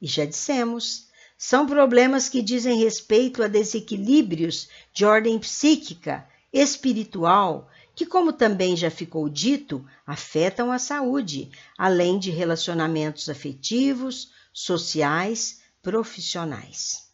E 0.00 0.06
já 0.06 0.24
dissemos, 0.24 1.07
são 1.38 1.64
problemas 1.64 2.28
que 2.28 2.42
dizem 2.42 2.80
respeito 2.80 3.44
a 3.44 3.46
desequilíbrios 3.46 4.68
de 4.92 5.04
ordem 5.04 5.38
psíquica, 5.38 6.28
espiritual, 6.52 7.70
que, 7.94 8.04
como 8.04 8.32
também 8.32 8.76
já 8.76 8.90
ficou 8.90 9.28
dito, 9.28 9.86
afetam 10.04 10.72
a 10.72 10.80
saúde, 10.80 11.48
além 11.78 12.18
de 12.18 12.32
relacionamentos 12.32 13.28
afetivos, 13.28 14.32
sociais, 14.52 15.60
profissionais. 15.80 17.08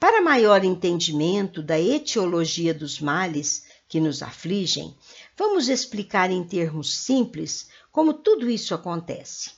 Para 0.00 0.20
maior 0.20 0.64
entendimento 0.64 1.62
da 1.62 1.80
etiologia 1.80 2.74
dos 2.74 2.98
males 3.00 3.64
que 3.88 4.00
nos 4.00 4.20
afligem, 4.20 4.96
vamos 5.36 5.68
explicar 5.68 6.28
em 6.28 6.42
termos 6.42 6.92
simples 6.92 7.68
como 7.92 8.14
tudo 8.14 8.50
isso 8.50 8.74
acontece. 8.74 9.52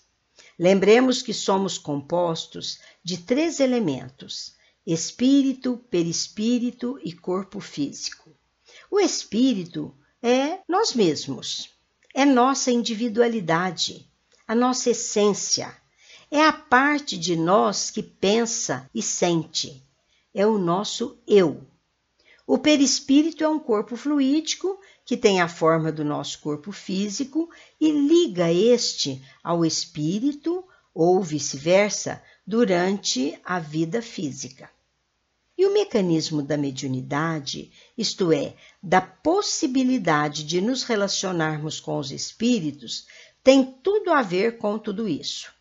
Lembremos 0.59 1.21
que 1.21 1.35
somos 1.35 1.77
compostos 1.77 2.79
de 3.05 3.19
três 3.19 3.61
elementos: 3.61 4.55
espírito, 4.87 5.77
perispírito 5.90 6.99
e 7.05 7.12
corpo 7.12 7.61
físico. 7.61 8.35
O 8.90 8.99
espírito 8.99 9.95
é 10.23 10.61
nós 10.69 10.95
mesmos, 10.95 11.71
é 12.14 12.25
nossa 12.25 12.71
individualidade, 12.71 14.11
a 14.49 14.55
nossa 14.55 14.90
essência, 14.90 15.77
é 16.31 16.42
a 16.42 16.53
parte 16.53 17.19
de 17.19 17.37
nós 17.37 17.90
que 17.90 18.03
pensa 18.03 18.88
e 18.95 19.03
sente, 19.03 19.83
é 20.33 20.47
o 20.47 20.59
nosso 20.59 21.19
eu. 21.27 21.66
O 22.47 22.57
perispírito 22.59 23.43
é 23.43 23.49
um 23.49 23.59
corpo 23.59 23.97
fluídico 23.97 24.79
que 25.05 25.17
tem 25.17 25.41
a 25.41 25.49
forma 25.49 25.91
do 25.91 26.05
nosso 26.05 26.39
corpo 26.41 26.71
físico 26.71 27.51
e 27.81 27.91
liga 27.91 28.53
este 28.53 29.21
ao 29.43 29.65
espírito 29.65 30.65
ou 30.95 31.21
vice-versa 31.23 32.23
durante 32.47 33.37
a 33.45 33.59
vida 33.59 34.01
física. 34.01 34.71
E 35.59 35.67
o 35.67 35.73
mecanismo 35.73 36.41
da 36.41 36.57
mediunidade, 36.57 37.73
isto 37.99 38.31
é, 38.31 38.55
da 38.81 39.01
possibilidade 39.01 40.45
de 40.45 40.61
nos 40.61 40.85
relacionarmos 40.85 41.81
com 41.81 41.99
os 41.99 42.13
espíritos, 42.13 43.07
tem 43.43 43.65
tudo 43.83 44.13
a 44.13 44.23
ver 44.23 44.59
com 44.59 44.79
tudo 44.79 45.09
isso. 45.09 45.56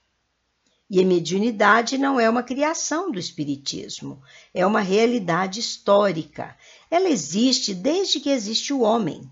E 0.96 1.02
a 1.02 1.06
mediunidade 1.06 1.98
não 1.98 2.18
é 2.18 2.30
uma 2.30 2.42
criação 2.42 3.12
do 3.12 3.20
Espiritismo, 3.20 4.24
é 4.54 4.66
uma 4.66 4.80
realidade 4.80 5.60
histórica. 5.60 6.56
Ela 6.90 7.10
existe 7.10 7.74
desde 7.74 8.22
que 8.22 8.30
existe 8.30 8.72
o 8.72 8.80
homem. 8.80 9.30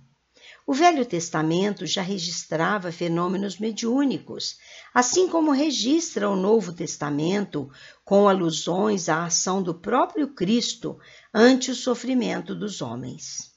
O 0.67 0.73
Velho 0.73 1.05
Testamento 1.05 1.85
já 1.85 2.01
registrava 2.01 2.91
fenômenos 2.91 3.59
mediúnicos, 3.59 4.57
assim 4.93 5.29
como 5.29 5.51
registra 5.51 6.29
o 6.29 6.35
Novo 6.35 6.73
Testamento 6.73 7.71
com 8.03 8.27
alusões 8.27 9.07
à 9.07 9.23
ação 9.23 9.63
do 9.63 9.73
próprio 9.73 10.33
Cristo 10.33 10.99
ante 11.33 11.71
o 11.71 11.75
sofrimento 11.75 12.53
dos 12.53 12.81
homens. 12.81 13.53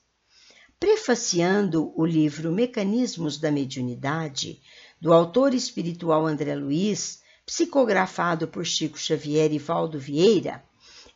Prefaciando 0.79 1.93
o 1.97 2.07
livro 2.07 2.53
Mecanismos 2.53 3.37
da 3.37 3.51
Mediunidade, 3.51 4.63
do 5.01 5.13
autor 5.13 5.53
espiritual 5.53 6.25
André 6.25 6.55
Luiz, 6.55 7.26
psicografado 7.47 8.49
por 8.49 8.67
Chico 8.67 8.99
Xavier 8.99 9.53
e 9.53 9.59
Valdo 9.59 9.99
Vieira, 9.99 10.63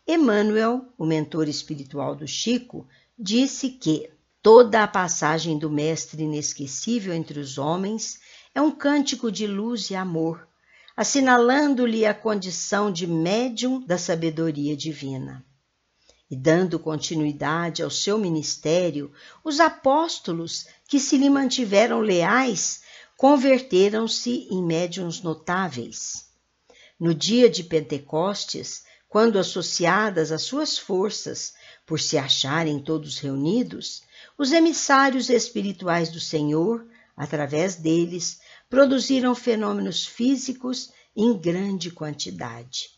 Emmanuel, 0.07 0.89
o 0.97 1.05
mentor 1.05 1.49
espiritual 1.49 2.15
do 2.15 2.27
Chico, 2.27 2.87
disse 3.19 3.69
que 3.69 4.11
Toda 4.43 4.83
a 4.83 4.89
passagem 4.89 5.59
do 5.59 5.69
Mestre 5.69 6.23
inesquecível 6.23 7.13
entre 7.13 7.39
os 7.39 7.59
homens 7.59 8.19
é 8.55 8.63
um 8.63 8.71
cântico 8.71 9.31
de 9.31 9.47
luz 9.47 9.91
e 9.91 9.95
amor, 9.95 10.49
assinalando-lhe 10.97 12.07
a 12.07 12.15
condição 12.15 12.91
de 12.91 13.07
médium 13.07 13.85
da 13.85 13.99
sabedoria 13.99 14.75
divina. 14.75 15.45
E 16.31 16.35
dando 16.35 16.79
continuidade 16.79 17.83
ao 17.83 17.91
seu 17.91 18.17
ministério, 18.17 19.13
os 19.45 19.61
apóstolos 19.61 20.67
que 20.89 20.99
se 20.99 21.19
lhe 21.19 21.29
mantiveram 21.29 22.01
leais 22.01 22.80
converteram-se 23.21 24.49
em 24.51 24.63
médiums 24.63 25.21
notáveis. 25.21 26.31
No 26.99 27.15
dia 27.15 27.51
de 27.51 27.63
Pentecostes, 27.63 28.85
quando 29.11 29.39
associadas 29.39 30.33
às 30.33 30.41
suas 30.41 30.79
forças, 30.79 31.53
por 31.85 32.01
se 32.01 32.17
acharem 32.17 32.79
todos 32.79 33.19
reunidos, 33.19 34.01
os 34.39 34.53
emissários 34.53 35.29
espirituais 35.29 36.09
do 36.09 36.19
Senhor, 36.19 36.87
através 37.15 37.75
deles, 37.75 38.41
produziram 38.71 39.35
fenômenos 39.35 40.07
físicos 40.07 40.91
em 41.15 41.37
grande 41.37 41.91
quantidade. 41.91 42.89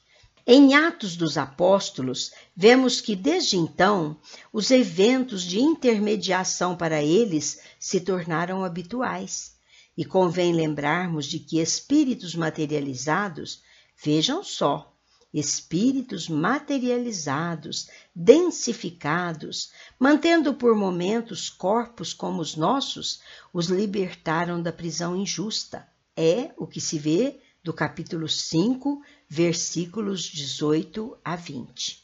Em 0.46 0.76
Atos 0.76 1.16
dos 1.16 1.37
Apóstolos, 1.37 2.30
vemos 2.54 3.00
que 3.00 3.16
desde 3.16 3.56
então 3.56 4.16
os 4.52 4.70
eventos 4.70 5.42
de 5.42 5.58
intermediação 5.58 6.76
para 6.76 7.02
eles 7.02 7.58
se 7.80 8.00
tornaram 8.00 8.64
habituais. 8.64 9.51
E 9.96 10.05
convém 10.05 10.52
lembrarmos 10.52 11.26
de 11.26 11.38
que 11.38 11.61
espíritos 11.61 12.35
materializados, 12.35 13.62
vejam 14.02 14.42
só, 14.42 14.92
espíritos 15.33 16.28
materializados, 16.28 17.88
densificados, 18.14 19.70
mantendo 19.98 20.55
por 20.55 20.76
momentos 20.76 21.48
corpos 21.48 22.12
como 22.12 22.42
os 22.42 22.55
nossos, 22.55 23.20
os 23.52 23.66
libertaram 23.66 24.61
da 24.61 24.72
prisão 24.72 25.16
injusta. 25.16 25.88
É 26.14 26.52
o 26.59 26.66
que 26.66 26.81
se 26.81 26.98
vê 26.98 27.40
do 27.64 27.72
capítulo 27.72 28.28
5, 28.28 29.02
versículos 29.28 30.22
18 30.24 31.16
a 31.24 31.37
20. 31.37 32.02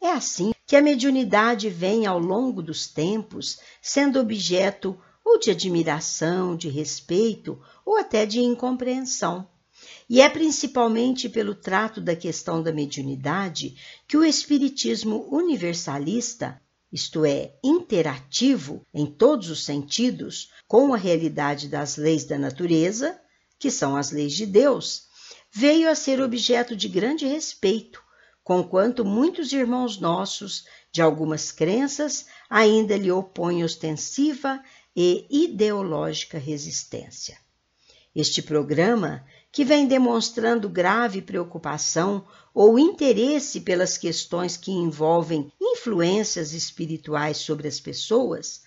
É 0.00 0.10
assim 0.10 0.52
que 0.66 0.76
a 0.76 0.82
mediunidade 0.82 1.68
vem 1.68 2.06
ao 2.06 2.18
longo 2.18 2.62
dos 2.62 2.86
tempos 2.86 3.58
sendo 3.80 4.20
objeto 4.20 5.00
ou 5.34 5.38
de 5.38 5.50
admiração, 5.50 6.56
de 6.56 6.68
respeito 6.68 7.60
ou 7.84 7.96
até 7.96 8.24
de 8.24 8.40
incompreensão. 8.40 9.48
E 10.08 10.20
é 10.20 10.28
principalmente 10.28 11.28
pelo 11.28 11.56
trato 11.56 12.00
da 12.00 12.14
questão 12.14 12.62
da 12.62 12.72
mediunidade 12.72 13.74
que 14.06 14.16
o 14.16 14.24
Espiritismo 14.24 15.26
universalista, 15.30 16.60
isto 16.92 17.24
é, 17.24 17.52
interativo 17.64 18.82
em 18.94 19.06
todos 19.06 19.50
os 19.50 19.64
sentidos 19.64 20.52
com 20.68 20.94
a 20.94 20.96
realidade 20.96 21.68
das 21.68 21.96
leis 21.96 22.24
da 22.24 22.38
natureza, 22.38 23.18
que 23.58 23.72
são 23.72 23.96
as 23.96 24.12
leis 24.12 24.34
de 24.34 24.46
Deus, 24.46 25.08
veio 25.52 25.90
a 25.90 25.96
ser 25.96 26.20
objeto 26.20 26.76
de 26.76 26.88
grande 26.88 27.26
respeito, 27.26 28.00
conquanto 28.44 29.04
muitos 29.04 29.52
irmãos 29.52 29.98
nossos 29.98 30.64
de 30.92 31.02
algumas 31.02 31.50
crenças 31.50 32.26
ainda 32.48 32.96
lhe 32.96 33.10
opõem 33.10 33.64
ostensiva 33.64 34.62
e 34.94 35.26
ideológica 35.30 36.38
resistência. 36.38 37.38
Este 38.14 38.40
programa, 38.40 39.24
que 39.50 39.64
vem 39.64 39.86
demonstrando 39.86 40.68
grave 40.68 41.20
preocupação 41.20 42.24
ou 42.52 42.78
interesse 42.78 43.60
pelas 43.60 43.98
questões 43.98 44.56
que 44.56 44.70
envolvem 44.70 45.52
influências 45.60 46.52
espirituais 46.52 47.38
sobre 47.38 47.66
as 47.66 47.80
pessoas, 47.80 48.62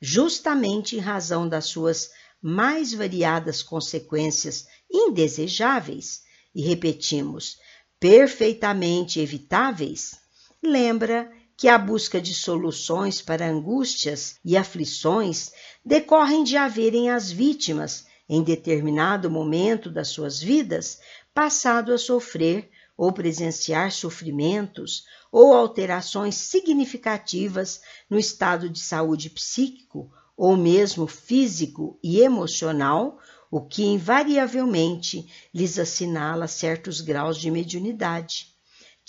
justamente 0.00 0.96
em 0.96 0.98
razão 0.98 1.48
das 1.48 1.66
suas 1.66 2.10
mais 2.42 2.92
variadas 2.92 3.62
consequências 3.62 4.66
indesejáveis, 4.90 6.22
e 6.54 6.62
repetimos, 6.62 7.58
perfeitamente 7.98 9.20
evitáveis, 9.20 10.18
lembra 10.62 11.30
que 11.60 11.68
a 11.68 11.76
busca 11.76 12.18
de 12.22 12.32
soluções 12.32 13.20
para 13.20 13.46
angústias 13.46 14.36
e 14.42 14.56
aflições 14.56 15.52
decorrem 15.84 16.42
de 16.42 16.56
haverem 16.56 17.10
as 17.10 17.30
vítimas, 17.30 18.06
em 18.26 18.42
determinado 18.42 19.30
momento 19.30 19.90
das 19.90 20.08
suas 20.08 20.40
vidas, 20.40 21.00
passado 21.34 21.92
a 21.92 21.98
sofrer 21.98 22.70
ou 22.96 23.12
presenciar 23.12 23.92
sofrimentos 23.92 25.04
ou 25.30 25.52
alterações 25.52 26.34
significativas 26.34 27.82
no 28.08 28.18
estado 28.18 28.66
de 28.66 28.80
saúde 28.80 29.28
psíquico 29.28 30.10
ou 30.34 30.56
mesmo 30.56 31.06
físico 31.06 31.98
e 32.02 32.20
emocional, 32.20 33.18
o 33.50 33.60
que 33.60 33.84
invariavelmente 33.84 35.30
lhes 35.52 35.78
assinala 35.78 36.48
certos 36.48 37.02
graus 37.02 37.36
de 37.36 37.50
mediunidade, 37.50 38.46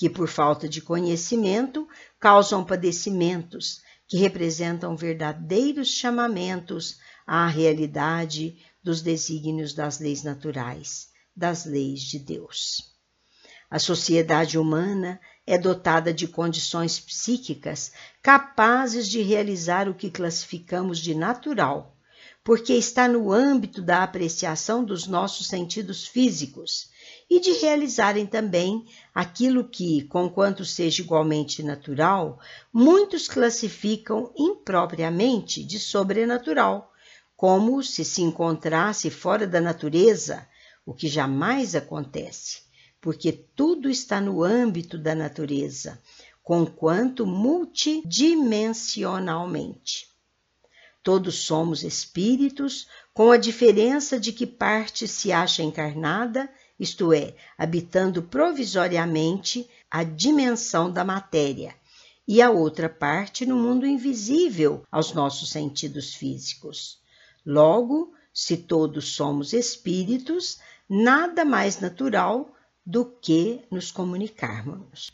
que 0.02 0.10
por 0.10 0.28
falta 0.28 0.68
de 0.68 0.82
conhecimento 0.82 1.88
causam 2.20 2.66
padecimentos 2.66 3.84
que 4.08 4.18
representam 4.18 4.96
verdadeiros 4.96 5.90
chamamentos 5.90 6.98
à 7.24 7.46
realidade 7.46 8.58
dos 8.82 9.04
desígnios 9.04 9.76
das 9.76 10.00
leis 10.00 10.24
naturais, 10.24 11.10
das 11.36 11.66
leis 11.66 12.02
de 12.02 12.18
Deus. 12.18 12.96
A 13.70 13.78
sociedade 13.78 14.58
humana 14.58 15.22
é 15.46 15.56
dotada 15.56 16.12
de 16.12 16.28
condições 16.28 17.00
psíquicas 17.00 17.92
capazes 18.24 19.08
de 19.08 19.22
realizar 19.22 19.88
o 19.88 19.94
que 19.94 20.10
classificamos 20.10 20.98
de 20.98 21.14
natural, 21.14 21.96
porque 22.44 22.74
está 22.74 23.08
no 23.08 23.32
âmbito 23.32 23.84
da 23.84 24.02
apreciação 24.02 24.84
dos 24.84 25.06
nossos 25.06 25.46
sentidos 25.46 26.08
físicos 26.08 26.90
e 27.32 27.40
de 27.40 27.54
realizarem 27.54 28.28
também 28.28 28.86
aquilo 29.16 29.64
que, 29.64 30.04
conquanto 30.04 30.64
seja 30.64 31.02
igualmente 31.02 31.64
natural, 31.64 32.40
muitos 32.72 33.28
classificam 33.28 34.32
impropriamente 34.38 35.64
de 35.64 35.80
sobrenatural, 35.80 36.94
como 37.36 37.82
se 37.82 38.06
se 38.06 38.22
encontrasse 38.22 39.10
fora 39.10 39.48
da 39.48 39.60
natureza, 39.60 40.48
o 40.86 40.94
que 40.94 41.08
jamais 41.08 41.74
acontece 41.74 42.70
porque 43.02 43.32
tudo 43.32 43.90
está 43.90 44.22
no 44.22 44.44
âmbito 44.44 44.96
da 44.98 45.16
natureza, 45.16 46.00
conquanto 46.44 47.26
multidimensionalmente. 47.26 50.08
Todos 51.02 51.46
somos 51.46 51.84
espíritos, 51.84 52.88
com 53.12 53.32
a 53.32 53.38
diferença 53.38 54.20
de 54.20 54.32
que 54.32 54.46
parte 54.46 55.08
se 55.08 55.32
acha 55.32 55.64
encarnada, 55.64 56.48
isto 56.82 57.14
é, 57.14 57.36
habitando 57.56 58.24
provisoriamente 58.24 59.70
a 59.90 60.04
dimensão 60.04 60.92
da 60.92 61.04
matéria, 61.06 61.76
e 62.28 62.42
a 62.42 62.50
outra 62.50 62.90
parte 62.90 63.46
no 63.46 63.56
mundo 63.56 63.86
invisível 63.86 64.84
aos 64.92 65.14
nossos 65.14 65.52
sentidos 65.52 66.16
físicos. 66.16 67.00
Logo, 67.46 68.14
se 68.34 68.58
todos 68.58 69.14
somos 69.14 69.54
espíritos, 69.54 70.60
nada 70.90 71.46
mais 71.46 71.80
natural 71.80 72.52
do 72.84 73.06
que 73.06 73.62
nos 73.70 73.92
comunicarmos. 73.92 75.12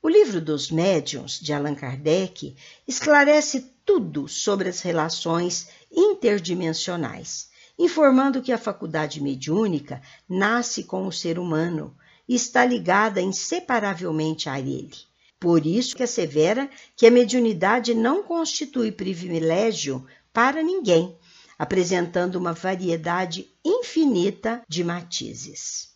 O 0.00 0.08
livro 0.08 0.40
dos 0.40 0.70
médiuns, 0.70 1.40
de 1.40 1.52
Allan 1.52 1.74
Kardec, 1.74 2.56
esclarece 2.88 3.70
tudo 3.84 4.28
sobre 4.28 4.70
as 4.70 4.80
relações 4.80 5.68
interdimensionais, 5.92 7.50
informando 7.78 8.40
que 8.42 8.52
a 8.52 8.58
faculdade 8.58 9.20
mediúnica 9.20 10.00
nasce 10.28 10.84
com 10.84 11.06
o 11.06 11.12
ser 11.12 11.38
humano 11.38 11.96
e 12.28 12.34
está 12.34 12.64
ligada 12.64 13.20
inseparavelmente 13.20 14.48
a 14.48 14.58
ele. 14.58 14.96
Por 15.38 15.66
isso 15.66 15.94
que 15.94 16.02
assevera 16.02 16.70
que 16.96 17.06
a 17.06 17.10
mediunidade 17.10 17.94
não 17.94 18.22
constitui 18.22 18.90
privilégio 18.90 20.06
para 20.32 20.62
ninguém, 20.62 21.16
apresentando 21.58 22.36
uma 22.36 22.52
variedade 22.52 23.50
infinita 23.64 24.62
de 24.68 24.82
matizes. 24.82 25.92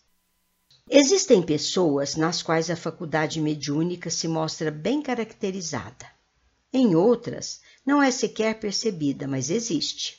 Existem 0.90 1.42
pessoas 1.42 2.14
nas 2.16 2.42
quais 2.42 2.70
a 2.70 2.76
faculdade 2.76 3.40
mediúnica 3.40 4.10
se 4.10 4.26
mostra 4.26 4.70
bem 4.70 5.02
caracterizada. 5.02 6.06
Em 6.72 6.94
outras, 6.94 7.60
não 7.84 8.02
é 8.02 8.10
sequer 8.10 8.58
percebida, 8.58 9.26
mas 9.26 9.50
existe. 9.50 10.18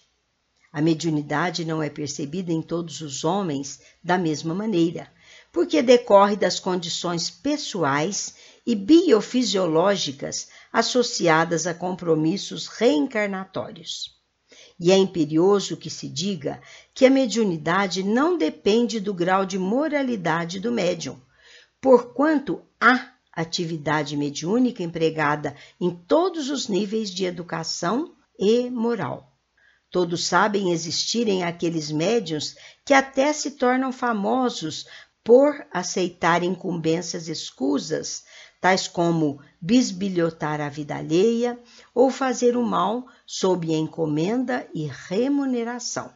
A 0.71 0.81
mediunidade 0.81 1.65
não 1.65 1.81
é 1.81 1.89
percebida 1.89 2.51
em 2.51 2.61
todos 2.61 3.01
os 3.01 3.23
homens 3.23 3.79
da 4.03 4.17
mesma 4.17 4.53
maneira, 4.53 5.11
porque 5.51 5.81
decorre 5.81 6.35
das 6.35 6.59
condições 6.59 7.29
pessoais 7.29 8.35
e 8.65 8.75
biofisiológicas 8.75 10.49
associadas 10.71 11.65
a 11.65 11.73
compromissos 11.73 12.67
reencarnatórios. 12.67 14.15
E 14.79 14.91
é 14.91 14.97
imperioso 14.97 15.75
que 15.75 15.89
se 15.89 16.07
diga 16.07 16.61
que 16.93 17.05
a 17.05 17.09
mediunidade 17.09 18.03
não 18.03 18.37
depende 18.37 18.99
do 18.99 19.13
grau 19.13 19.45
de 19.45 19.57
moralidade 19.57 20.59
do 20.59 20.71
médium, 20.71 21.19
porquanto 21.81 22.61
há 22.79 23.11
atividade 23.33 24.15
mediúnica 24.15 24.83
empregada 24.83 25.55
em 25.81 25.89
todos 25.89 26.49
os 26.49 26.67
níveis 26.67 27.09
de 27.09 27.25
educação 27.25 28.13
e 28.37 28.69
moral. 28.69 29.28
Todos 29.91 30.25
sabem 30.25 30.71
existirem 30.71 31.43
aqueles 31.43 31.91
médiuns 31.91 32.55
que 32.85 32.93
até 32.93 33.33
se 33.33 33.51
tornam 33.51 33.91
famosos 33.91 34.85
por 35.23 35.65
aceitar 35.71 36.43
incumbências 36.43 37.27
escusas 37.27 38.23
tais 38.61 38.87
como 38.87 39.39
bisbilhotar 39.61 40.59
a 40.59 40.69
vida 40.69 40.95
alheia 40.95 41.57
ou 41.93 42.11
fazer 42.11 42.57
o 42.57 42.63
mal 42.63 43.07
sob 43.25 43.73
encomenda 43.73 44.67
e 44.73 44.85
remuneração. 44.85 46.11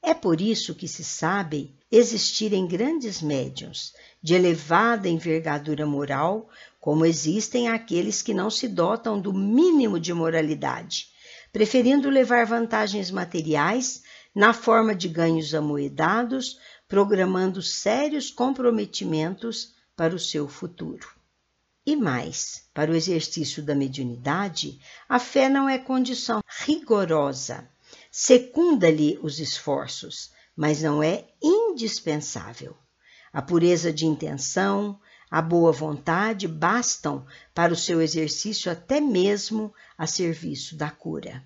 É 0.00 0.14
por 0.14 0.40
isso 0.40 0.74
que 0.74 0.88
se 0.88 1.04
sabe 1.04 1.76
existirem 1.90 2.66
grandes 2.66 3.20
médiuns 3.20 3.92
de 4.22 4.34
elevada 4.34 5.08
envergadura 5.08 5.86
moral, 5.86 6.48
como 6.80 7.04
existem 7.04 7.68
aqueles 7.68 8.22
que 8.22 8.32
não 8.32 8.50
se 8.50 8.66
dotam 8.66 9.20
do 9.20 9.32
mínimo 9.32 10.00
de 10.00 10.12
moralidade, 10.12 11.11
preferindo 11.52 12.08
levar 12.08 12.46
vantagens 12.46 13.10
materiais 13.10 14.02
na 14.34 14.54
forma 14.54 14.94
de 14.94 15.08
ganhos 15.08 15.54
amoedados, 15.54 16.58
programando 16.88 17.60
sérios 17.60 18.30
comprometimentos 18.30 19.74
para 19.94 20.14
o 20.14 20.18
seu 20.18 20.48
futuro. 20.48 21.06
E 21.84 21.94
mais, 21.94 22.64
para 22.72 22.90
o 22.90 22.94
exercício 22.94 23.62
da 23.62 23.74
mediunidade, 23.74 24.80
a 25.08 25.18
fé 25.18 25.48
não 25.48 25.68
é 25.68 25.78
condição 25.78 26.40
rigorosa, 26.64 27.68
secunda-lhe 28.10 29.18
os 29.22 29.38
esforços, 29.38 30.30
mas 30.56 30.80
não 30.80 31.02
é 31.02 31.26
indispensável. 31.42 32.76
A 33.32 33.42
pureza 33.42 33.92
de 33.92 34.06
intenção, 34.06 34.98
a 35.32 35.40
boa 35.40 35.72
vontade 35.72 36.46
bastam 36.46 37.24
para 37.54 37.72
o 37.72 37.76
seu 37.76 38.02
exercício 38.02 38.70
até 38.70 39.00
mesmo 39.00 39.72
a 39.96 40.06
serviço 40.06 40.76
da 40.76 40.90
cura. 40.90 41.42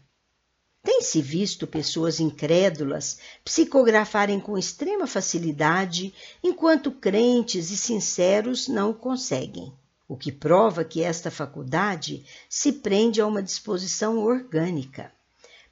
Tem-se 0.83 1.22
visto 1.22 1.68
pessoas 1.68 2.18
incrédulas 2.18 3.18
psicografarem 3.44 4.40
com 4.40 4.59
extrema 4.59 5.07
facilidade, 5.07 6.12
enquanto 6.42 6.90
crentes 6.90 7.70
e 7.70 7.77
sinceros 7.77 8.66
não 8.66 8.90
o 8.90 8.94
conseguem, 8.94 9.72
o 10.09 10.16
que 10.16 10.33
prova 10.33 10.85
que 10.85 11.05
esta 11.05 11.31
faculdade 11.31 12.27
se 12.51 12.72
prende 12.72 13.20
a 13.20 13.27
uma 13.27 13.42
disposição 13.42 14.18
orgânica. 14.18 15.12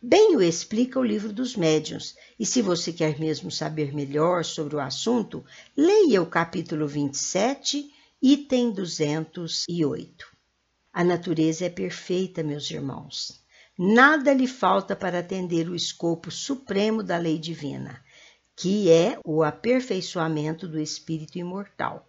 Bem 0.00 0.36
o 0.36 0.42
explica 0.42 1.00
o 1.00 1.04
livro 1.04 1.32
dos 1.32 1.56
médiuns, 1.56 2.14
e 2.38 2.46
se 2.46 2.62
você 2.62 2.92
quer 2.92 3.18
mesmo 3.18 3.50
saber 3.50 3.92
melhor 3.92 4.44
sobre 4.44 4.76
o 4.76 4.80
assunto, 4.80 5.44
leia 5.76 6.22
o 6.22 6.26
capítulo 6.26 6.86
27, 6.86 7.93
item 8.22 8.70
208. 8.70 10.26
A 10.92 11.02
natureza 11.04 11.66
é 11.66 11.68
perfeita, 11.68 12.42
meus 12.42 12.70
irmãos. 12.70 13.44
Nada 13.76 14.32
lhe 14.32 14.46
falta 14.46 14.94
para 14.94 15.18
atender 15.18 15.68
o 15.68 15.74
escopo 15.74 16.30
supremo 16.30 17.02
da 17.02 17.18
lei 17.18 17.38
divina, 17.38 18.00
que 18.54 18.88
é 18.90 19.18
o 19.24 19.42
aperfeiçoamento 19.42 20.68
do 20.68 20.78
espírito 20.78 21.38
imortal. 21.38 22.08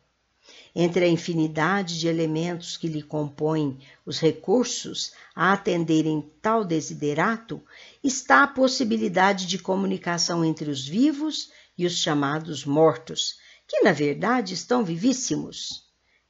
Entre 0.75 1.05
a 1.05 1.07
infinidade 1.07 1.99
de 1.99 2.07
elementos 2.07 2.77
que 2.77 2.87
lhe 2.87 3.01
compõem 3.01 3.79
os 4.05 4.19
recursos 4.19 5.11
a 5.35 5.53
atenderem 5.53 6.31
tal 6.39 6.63
desiderato, 6.63 7.63
está 8.03 8.43
a 8.43 8.47
possibilidade 8.47 9.47
de 9.47 9.57
comunicação 9.57 10.45
entre 10.45 10.69
os 10.69 10.87
vivos 10.87 11.51
e 11.75 11.85
os 11.85 11.97
chamados 11.97 12.63
mortos, 12.63 13.39
que 13.67 13.81
na 13.81 13.91
verdade 13.91 14.53
estão 14.53 14.85
vivíssimos. 14.85 15.84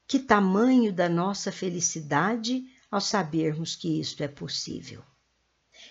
Que 0.07 0.19
tamanho 0.19 0.93
da 0.93 1.09
nossa 1.09 1.51
felicidade 1.51 2.63
ao 2.91 3.01
sabermos 3.01 3.75
que 3.75 3.99
isto 3.99 4.21
é 4.21 4.27
possível? 4.27 5.03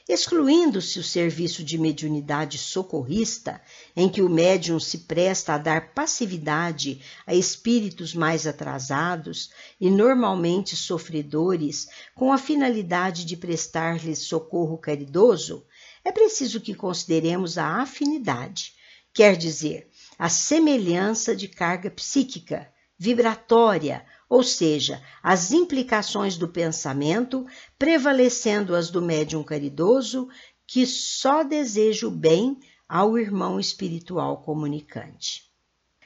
Excluindo-se 0.09 0.99
o 0.99 1.03
serviço 1.03 1.65
de 1.65 1.79
mediunidade 1.79 2.57
socorrista, 2.59 3.61
em 3.97 4.09
que 4.09 4.23
o 4.23 4.29
médium 4.29 4.79
se 4.79 4.99
presta 4.99 5.55
a 5.55 5.59
dar 5.59 5.95
passividade 5.95 7.03
a 7.27 7.35
espíritos 7.35 8.15
mais 8.15 8.47
atrasados 8.47 9.51
e 9.81 9.91
normalmente 9.91 10.77
sofredores, 10.77 11.89
com 12.15 12.33
a 12.33 12.39
finalidade 12.39 13.25
de 13.25 13.37
prestar-lhes 13.37 14.21
socorro 14.21 14.79
caridoso, 14.79 15.67
é 16.05 16.13
preciso 16.13 16.61
que 16.61 16.75
consideremos 16.75 17.59
a 17.59 17.81
afinidade, 17.81 18.75
quer 19.13 19.37
dizer, 19.37 19.91
a 20.19 20.29
semelhança 20.29 21.35
de 21.35 21.49
carga 21.49 21.91
psíquica, 21.91 22.73
vibratória 23.05 24.03
ou 24.29 24.43
seja, 24.43 25.03
as 25.23 25.53
implicações 25.53 26.37
do 26.37 26.49
pensamento 26.49 27.47
prevalecendo 27.79 28.75
as 28.75 28.89
do 28.91 29.03
médium 29.03 29.45
caridoso 29.45 30.29
que 30.67 30.87
só 30.87 31.43
deseja 31.43 32.07
o 32.07 32.11
bem 32.11 32.59
ao 32.89 33.19
irmão 33.19 33.61
espiritual 33.61 34.39
comunicante. 34.39 35.45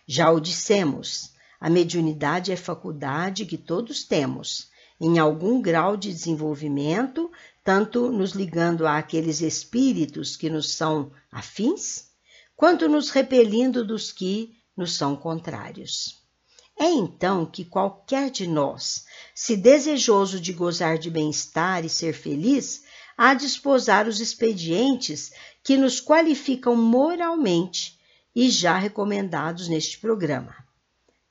Já 0.06 0.30
o 0.30 0.40
dissemos, 0.40 1.32
a 1.60 1.70
mediunidade 1.70 2.50
é 2.50 2.56
faculdade 2.56 3.46
que 3.46 3.56
todos 3.56 4.02
temos, 4.02 4.68
em 5.00 5.18
algum 5.18 5.62
grau 5.62 5.96
de 5.96 6.12
desenvolvimento, 6.12 7.30
tanto 7.62 8.10
nos 8.10 8.32
ligando 8.32 8.86
àqueles 8.86 9.40
espíritos 9.40 10.36
que 10.36 10.50
nos 10.50 10.74
são 10.74 11.12
afins, 11.30 12.08
quanto 12.56 12.88
nos 12.88 13.10
repelindo 13.10 13.86
dos 13.86 14.10
que 14.10 14.56
nos 14.76 14.96
são 14.96 15.14
contrários. 15.14 16.27
É 16.80 16.88
então 16.88 17.44
que 17.44 17.64
qualquer 17.64 18.30
de 18.30 18.46
nós, 18.46 19.04
se 19.34 19.56
desejoso 19.56 20.40
de 20.40 20.52
gozar 20.52 20.96
de 20.96 21.10
bem-estar 21.10 21.84
e 21.84 21.88
ser 21.88 22.12
feliz, 22.12 22.84
há 23.16 23.34
de 23.34 23.46
esposar 23.46 24.06
os 24.06 24.20
expedientes 24.20 25.32
que 25.64 25.76
nos 25.76 26.00
qualificam 26.00 26.76
moralmente 26.76 27.98
e 28.32 28.48
já 28.48 28.78
recomendados 28.78 29.66
neste 29.66 29.98
programa. 29.98 30.54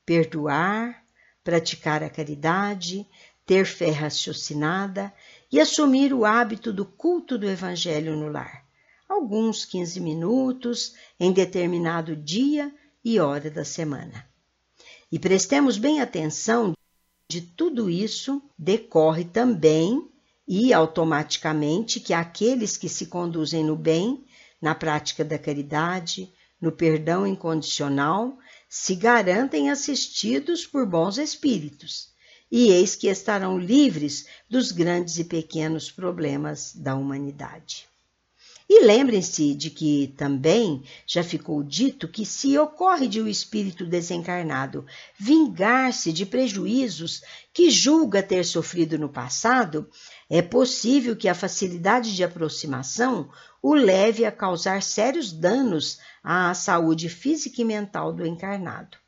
Perdoar, 0.04 1.02
praticar 1.42 2.02
a 2.02 2.10
caridade, 2.10 3.08
ter 3.46 3.64
fé 3.64 3.90
raciocinada 3.90 5.10
e 5.50 5.58
assumir 5.58 6.12
o 6.12 6.26
hábito 6.26 6.74
do 6.74 6.84
culto 6.84 7.38
do 7.38 7.48
Evangelho 7.48 8.14
no 8.14 8.30
lar, 8.30 8.66
alguns 9.08 9.64
15 9.64 9.98
minutos 9.98 10.94
em 11.18 11.32
determinado 11.32 12.14
dia 12.14 12.70
e 13.02 13.18
hora 13.18 13.50
da 13.50 13.64
semana. 13.64 14.27
E 15.10 15.18
prestemos 15.18 15.78
bem 15.78 16.00
atenção 16.00 16.74
de 17.28 17.40
tudo 17.40 17.88
isso 17.88 18.42
decorre 18.58 19.24
também 19.24 20.06
e 20.46 20.72
automaticamente 20.72 22.00
que 22.00 22.14
aqueles 22.14 22.76
que 22.76 22.88
se 22.88 23.06
conduzem 23.06 23.64
no 23.64 23.76
bem, 23.76 24.24
na 24.60 24.74
prática 24.74 25.24
da 25.24 25.38
caridade, 25.38 26.32
no 26.60 26.72
perdão 26.72 27.26
incondicional, 27.26 28.38
se 28.68 28.94
garantem 28.94 29.70
assistidos 29.70 30.66
por 30.66 30.86
bons 30.86 31.18
espíritos, 31.18 32.08
e 32.50 32.70
eis 32.70 32.96
que 32.96 33.08
estarão 33.08 33.58
livres 33.58 34.26
dos 34.48 34.72
grandes 34.72 35.18
e 35.18 35.24
pequenos 35.24 35.90
problemas 35.90 36.74
da 36.74 36.94
humanidade. 36.94 37.86
E 38.70 38.84
lembrem-se 38.84 39.54
de 39.54 39.70
que 39.70 40.12
também 40.14 40.82
já 41.06 41.24
ficou 41.24 41.62
dito 41.62 42.06
que, 42.06 42.26
se 42.26 42.58
ocorre 42.58 43.08
de 43.08 43.18
um 43.18 43.26
espírito 43.26 43.86
desencarnado 43.86 44.84
vingar-se 45.18 46.12
de 46.12 46.26
prejuízos 46.26 47.22
que 47.50 47.70
julga 47.70 48.22
ter 48.22 48.44
sofrido 48.44 48.98
no 48.98 49.08
passado, 49.08 49.88
é 50.28 50.42
possível 50.42 51.16
que 51.16 51.28
a 51.28 51.34
facilidade 51.34 52.14
de 52.14 52.22
aproximação 52.22 53.30
o 53.62 53.72
leve 53.72 54.26
a 54.26 54.30
causar 54.30 54.82
sérios 54.82 55.32
danos 55.32 55.98
à 56.22 56.52
saúde 56.52 57.08
física 57.08 57.62
e 57.62 57.64
mental 57.64 58.12
do 58.12 58.26
encarnado. 58.26 58.98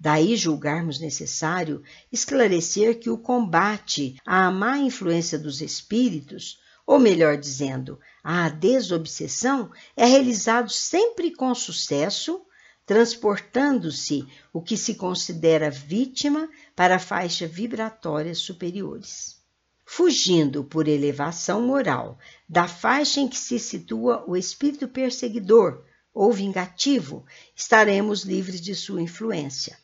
Daí 0.00 0.36
julgarmos 0.36 0.98
necessário 0.98 1.84
esclarecer 2.10 2.98
que 2.98 3.10
o 3.10 3.18
combate 3.18 4.16
à 4.26 4.50
má 4.50 4.76
influência 4.78 5.38
dos 5.38 5.60
espíritos 5.60 6.58
ou 6.88 6.98
melhor 6.98 7.36
dizendo, 7.36 8.00
a 8.24 8.48
desobsessão 8.48 9.70
é 9.94 10.06
realizado 10.06 10.70
sempre 10.70 11.30
com 11.30 11.54
sucesso, 11.54 12.40
transportando-se 12.86 14.26
o 14.54 14.62
que 14.62 14.74
se 14.74 14.94
considera 14.94 15.70
vítima 15.70 16.48
para 16.74 16.96
a 16.96 16.98
faixa 16.98 17.46
vibratória 17.46 18.34
superiores. 18.34 19.36
Fugindo 19.84 20.64
por 20.64 20.88
elevação 20.88 21.60
moral 21.60 22.18
da 22.48 22.66
faixa 22.66 23.20
em 23.20 23.28
que 23.28 23.36
se 23.36 23.58
situa 23.58 24.24
o 24.26 24.34
espírito 24.34 24.88
perseguidor 24.88 25.84
ou 26.14 26.32
vingativo, 26.32 27.26
estaremos 27.54 28.22
livres 28.22 28.62
de 28.62 28.74
sua 28.74 29.02
influência. 29.02 29.78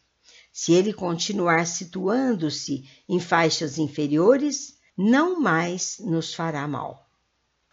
Se 0.50 0.72
ele 0.72 0.94
continuar 0.94 1.66
situando-se 1.66 2.88
em 3.06 3.20
faixas 3.20 3.76
inferiores, 3.76 4.73
não 4.96 5.40
mais 5.40 5.98
nos 5.98 6.34
fará 6.34 6.66
mal. 6.68 7.04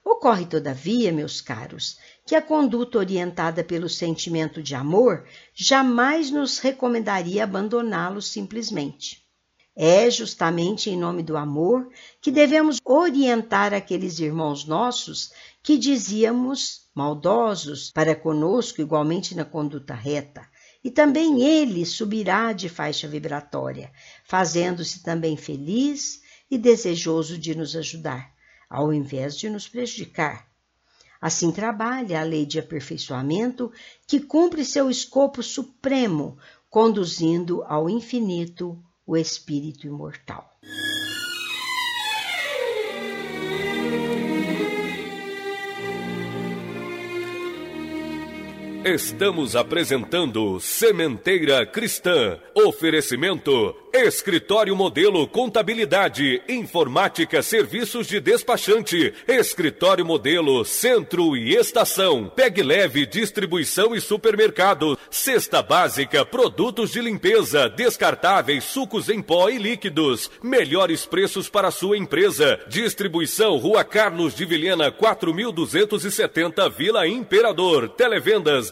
Ocorre, 0.03 0.45
todavia, 0.45 1.12
meus 1.12 1.41
caros, 1.41 1.97
que 2.25 2.36
a 2.36 2.41
conduta 2.41 2.97
orientada 2.97 3.63
pelo 3.63 3.88
sentimento 3.88 4.62
de 4.62 4.73
amor 4.73 5.25
jamais 5.53 6.31
nos 6.31 6.57
recomendaria 6.57 7.43
abandoná-lo 7.43 8.21
simplesmente. 8.21 9.21
É 9.75 10.10
justamente 10.10 10.89
em 10.89 10.97
nome 10.97 11.23
do 11.23 11.38
amor 11.38 11.89
que 12.19 12.31
devemos 12.31 12.77
orientar 12.84 13.73
aqueles 13.73 14.19
irmãos 14.19 14.65
nossos 14.65 15.31
que 15.63 15.77
dizíamos 15.77 16.89
maldosos 16.93 17.91
para 17.91 18.15
conosco 18.15 18.81
igualmente 18.81 19.34
na 19.34 19.45
conduta 19.45 19.93
reta, 19.93 20.45
e 20.84 20.89
também 20.89 21.43
ele 21.43 21.86
subirá 21.86 22.53
de 22.53 22.67
faixa 22.67 23.07
vibratória, 23.07 23.91
fazendo-se 24.25 25.03
também 25.03 25.38
feliz 25.38 26.21
e 26.51 26.57
desejoso 26.57 27.37
de 27.37 27.55
nos 27.55 27.77
ajudar, 27.77 28.33
ao 28.69 28.93
invés 28.93 29.37
de 29.37 29.49
nos 29.49 29.69
prejudicar. 29.69 30.51
Assim 31.21 31.51
trabalha 31.51 32.19
a 32.19 32.23
lei 32.23 32.45
de 32.45 32.59
aperfeiçoamento 32.59 33.71
que 34.05 34.19
cumpre 34.19 34.65
seu 34.65 34.89
escopo 34.89 35.41
supremo, 35.41 36.37
conduzindo 36.69 37.63
ao 37.63 37.89
infinito 37.89 38.77
o 39.07 39.15
espírito 39.15 39.87
imortal. 39.87 40.59
Estamos 48.93 49.56
apresentando 49.56 50.60
Sementeira 50.60 51.65
Cristã. 51.65 52.38
Oferecimento 52.54 53.73
Escritório 53.93 54.73
Modelo 54.73 55.27
Contabilidade, 55.27 56.41
Informática, 56.47 57.41
Serviços 57.41 58.08
de 58.08 58.21
Despachante, 58.21 59.13
Escritório 59.27 60.06
Modelo 60.06 60.63
Centro 60.63 61.36
e 61.36 61.56
Estação, 61.56 62.32
Peg 62.34 62.63
Leve 62.63 63.06
Distribuição 63.06 63.93
e 63.93 63.99
Supermercado, 63.99 64.97
Cesta 65.10 65.62
Básica, 65.62 66.25
Produtos 66.25 66.91
de 66.91 67.01
Limpeza, 67.01 67.67
Descartáveis, 67.67 68.63
Sucos 68.63 69.10
em 69.10 69.21
Pó 69.21 69.49
e 69.49 69.58
Líquidos, 69.58 70.32
melhores 70.41 71.06
preços 71.06 71.49
para 71.49 71.69
sua 71.69 71.97
empresa, 71.97 72.60
Distribuição 72.69 73.58
Rua 73.58 73.84
Carlos 73.84 74.34
de 74.34 74.45
Vilhena 74.45 74.89
4270 74.89 76.69
Vila 76.69 77.06
Imperador, 77.08 77.89
Televendas 77.89 78.71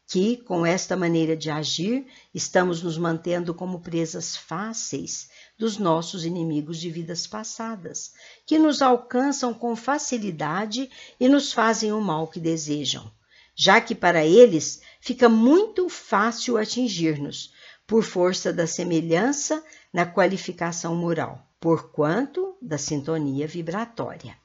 que, 0.07 0.37
com 0.37 0.65
esta 0.65 0.97
maneira 0.97 1.37
de 1.37 1.51
agir, 1.51 2.07
estamos 2.33 2.81
nos 2.81 2.97
mantendo 2.97 3.53
como 3.53 3.79
presas 3.79 4.35
fáceis 4.35 5.29
dos 5.55 5.77
nossos 5.77 6.25
inimigos 6.25 6.79
de 6.79 6.89
vidas 6.89 7.27
passadas, 7.27 8.13
que 8.43 8.57
nos 8.57 8.81
alcançam 8.81 9.53
com 9.53 9.75
facilidade 9.75 10.89
e 11.19 11.29
nos 11.29 11.53
fazem 11.53 11.91
o 11.93 12.01
mal 12.01 12.27
que 12.27 12.39
desejam, 12.39 13.11
já 13.53 13.79
que 13.79 13.93
para 13.93 14.25
eles 14.25 14.81
fica 14.99 15.29
muito 15.29 15.87
fácil 15.89 16.57
atingir-nos, 16.57 17.55
por 17.87 18.03
força 18.03 18.51
da 18.51 18.67
semelhança 18.67 19.63
na 19.93 20.05
qualificação 20.05 20.93
moral, 20.93 21.47
porquanto 21.57 22.57
da 22.61 22.77
sintonia 22.77 23.47
vibratória. 23.47 24.37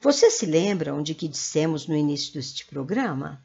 Vocês 0.00 0.32
se 0.32 0.46
lembram 0.46 1.02
de 1.02 1.14
que 1.14 1.28
dissemos 1.28 1.86
no 1.86 1.94
início 1.94 2.32
deste 2.32 2.64
programa? 2.64 3.44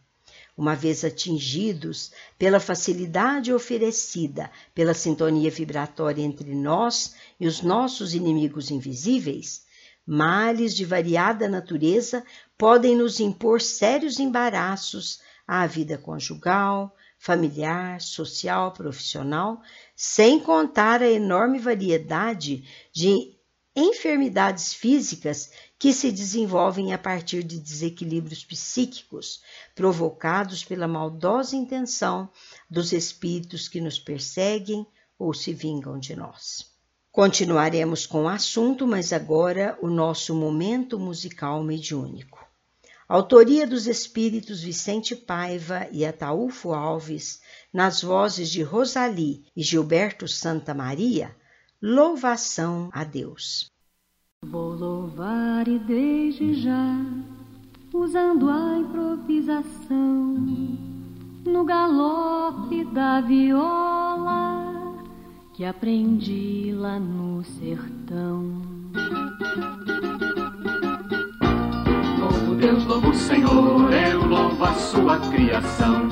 Uma 0.57 0.73
vez 0.73 1.03
atingidos 1.03 2.13
pela 2.39 2.61
facilidade 2.61 3.51
oferecida 3.51 4.49
pela 4.73 4.93
sintonia 4.93 5.51
vibratória 5.51 6.23
entre 6.23 6.55
nós 6.55 7.13
e 7.37 7.45
os 7.45 7.61
nossos 7.61 8.13
inimigos 8.13 8.71
invisíveis, 8.71 9.65
males 10.07 10.73
de 10.73 10.85
variada 10.85 11.49
natureza 11.49 12.23
podem 12.57 12.95
nos 12.95 13.19
impor 13.19 13.59
sérios 13.59 14.17
embaraços 14.17 15.19
à 15.45 15.67
vida 15.67 15.97
conjugal, 15.97 16.95
familiar, 17.17 18.01
social, 18.01 18.71
profissional, 18.71 19.61
sem 19.95 20.39
contar 20.39 21.01
a 21.01 21.09
enorme 21.09 21.59
variedade 21.59 22.63
de 22.93 23.35
enfermidades 23.75 24.73
físicas 24.73 25.51
que 25.77 25.91
se 25.91 26.11
desenvolvem 26.11 26.93
a 26.93 26.97
partir 26.97 27.43
de 27.43 27.59
desequilíbrios 27.59 28.45
psíquicos 28.45 29.41
provocados 29.75 30.63
pela 30.63 30.87
maldosa 30.87 31.55
intenção 31.55 32.29
dos 32.69 32.93
espíritos 32.93 33.67
que 33.67 33.81
nos 33.81 33.99
perseguem 33.99 34.87
ou 35.19 35.33
se 35.33 35.53
vingam 35.53 35.99
de 35.99 36.15
nós. 36.15 36.73
Continuaremos 37.11 38.05
com 38.05 38.23
o 38.23 38.29
assunto, 38.29 38.85
mas 38.85 39.11
agora 39.13 39.77
o 39.81 39.89
nosso 39.89 40.33
momento 40.35 40.99
musical 40.99 41.63
mediúnico. 41.63 42.45
Autoria 43.07 43.67
dos 43.67 43.85
espíritos 43.85 44.61
Vicente 44.61 45.15
Paiva 45.15 45.87
e 45.91 46.05
Ataúfo 46.05 46.73
Alves, 46.73 47.39
nas 47.71 48.01
vozes 48.01 48.49
de 48.49 48.63
Rosali 48.63 49.43
e 49.55 49.61
Gilberto 49.61 50.27
Santa 50.27 50.73
Maria, 50.73 51.35
louvação 51.81 52.89
a 52.91 53.03
Deus. 53.03 53.71
Vou 54.43 54.73
louvar 54.73 55.67
e 55.67 55.77
desde 55.79 56.61
já, 56.61 56.95
usando 57.93 58.49
a 58.49 58.77
improvisação, 58.79 60.35
no 61.45 61.63
galope 61.63 62.85
da 62.85 63.21
viola 63.21 64.65
que 65.55 65.63
aprendi 65.63 66.73
lá 66.73 66.99
no 66.99 67.41
sertão. 67.45 68.61
Deus, 72.65 72.83
louvo 72.85 73.09
o 73.09 73.13
Senhor, 73.13 73.93
eu 73.93 74.25
louvo 74.25 74.63
a 74.63 74.73
sua 74.73 75.19
criação. 75.19 76.09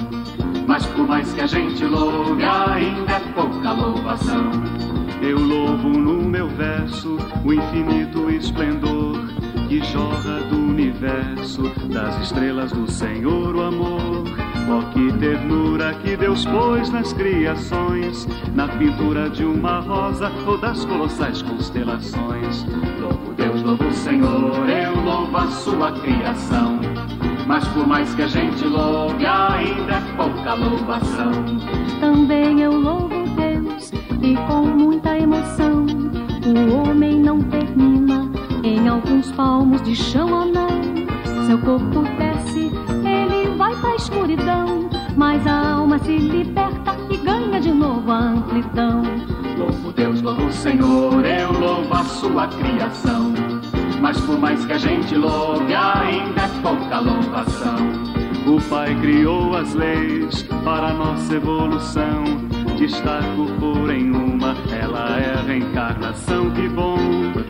Mas 0.67 0.85
por 0.85 1.07
mais 1.07 1.33
que 1.33 1.41
a 1.41 1.47
gente 1.47 1.83
louve, 1.83 2.43
ainda 2.43 3.11
é 3.11 3.19
pouca 3.33 3.71
louvação. 3.71 4.51
Eu 5.19 5.39
louvo 5.39 5.89
no 5.89 6.21
meu 6.21 6.47
verso 6.49 7.17
o 7.43 7.53
infinito 7.53 8.29
esplendor 8.29 9.17
que 9.67 9.83
jorra 9.83 10.41
do 10.41 10.57
universo, 10.57 11.63
das 11.91 12.21
estrelas 12.21 12.71
do 12.71 12.89
Senhor 12.91 13.55
o 13.55 13.61
amor. 13.63 14.42
Oh, 14.69 14.81
que 14.91 15.11
ternura 15.17 15.93
que 15.95 16.15
Deus 16.15 16.45
pôs 16.45 16.89
nas 16.89 17.13
criações, 17.13 18.27
na 18.55 18.67
pintura 18.67 19.29
de 19.29 19.43
uma 19.43 19.79
rosa 19.79 20.31
ou 20.47 20.57
das 20.57 20.85
colossais 20.85 21.41
constelações. 21.41 22.65
Louvo 22.99 23.33
Deus, 23.33 23.61
louvo 23.61 23.85
o 23.85 23.93
Senhor, 23.93 24.69
eu 24.69 24.95
louvo 25.03 25.37
a 25.37 25.47
sua 25.47 25.91
criação. 25.91 26.79
Mas 27.45 27.67
por 27.69 27.85
mais 27.85 28.15
que 28.15 28.21
a 28.21 28.27
gente 28.27 28.63
louve, 28.65 29.25
ainda 29.25 29.93
é 29.93 30.01
pouca 30.15 30.53
louvação. 30.53 31.31
Também 31.99 32.61
eu 32.61 32.71
louvo 32.71 33.23
Deus 33.35 33.91
e 34.21 34.35
com 34.47 34.65
muita 34.65 35.17
emoção. 35.17 35.85
O 36.45 36.89
homem 36.89 37.19
não 37.19 37.41
termina 37.43 38.29
em 38.63 38.87
alguns 38.87 39.31
palmos 39.33 39.81
de 39.83 39.95
chão 39.95 40.31
ou 40.31 40.45
não. 40.45 40.67
Seu 41.45 41.57
corpo 41.59 42.03
desce, 42.17 42.32
mas 45.15 45.45
a 45.45 45.73
alma 45.73 45.99
se 45.99 46.17
liberta 46.17 46.95
e 47.09 47.17
ganha 47.17 47.59
de 47.59 47.71
novo 47.71 48.11
a 48.11 48.17
amplidão. 48.17 49.03
Louvo 49.57 49.91
Deus, 49.91 50.21
louvo 50.21 50.45
o 50.45 50.51
Senhor, 50.51 51.25
eu 51.25 51.51
louvo 51.51 51.93
a 51.93 52.03
sua 52.03 52.47
criação. 52.47 53.33
Mas 54.01 54.19
por 54.21 54.37
mais 54.37 54.65
que 54.65 54.73
a 54.73 54.77
gente 54.77 55.15
louve, 55.15 55.73
ainda 55.73 56.41
é 56.41 56.47
pouca 56.61 56.99
louvação. 56.99 57.77
O 58.45 58.59
Pai 58.69 58.93
criou 58.99 59.55
as 59.55 59.73
leis 59.73 60.43
para 60.63 60.93
nossa 60.93 61.35
evolução. 61.35 62.23
Destaco, 62.77 63.47
porém, 63.59 64.11
uma, 64.11 64.55
ela 64.71 65.19
é 65.19 65.35
a 65.35 65.41
reencarnação. 65.41 66.51
Que 66.51 66.67
bom, 66.67 66.97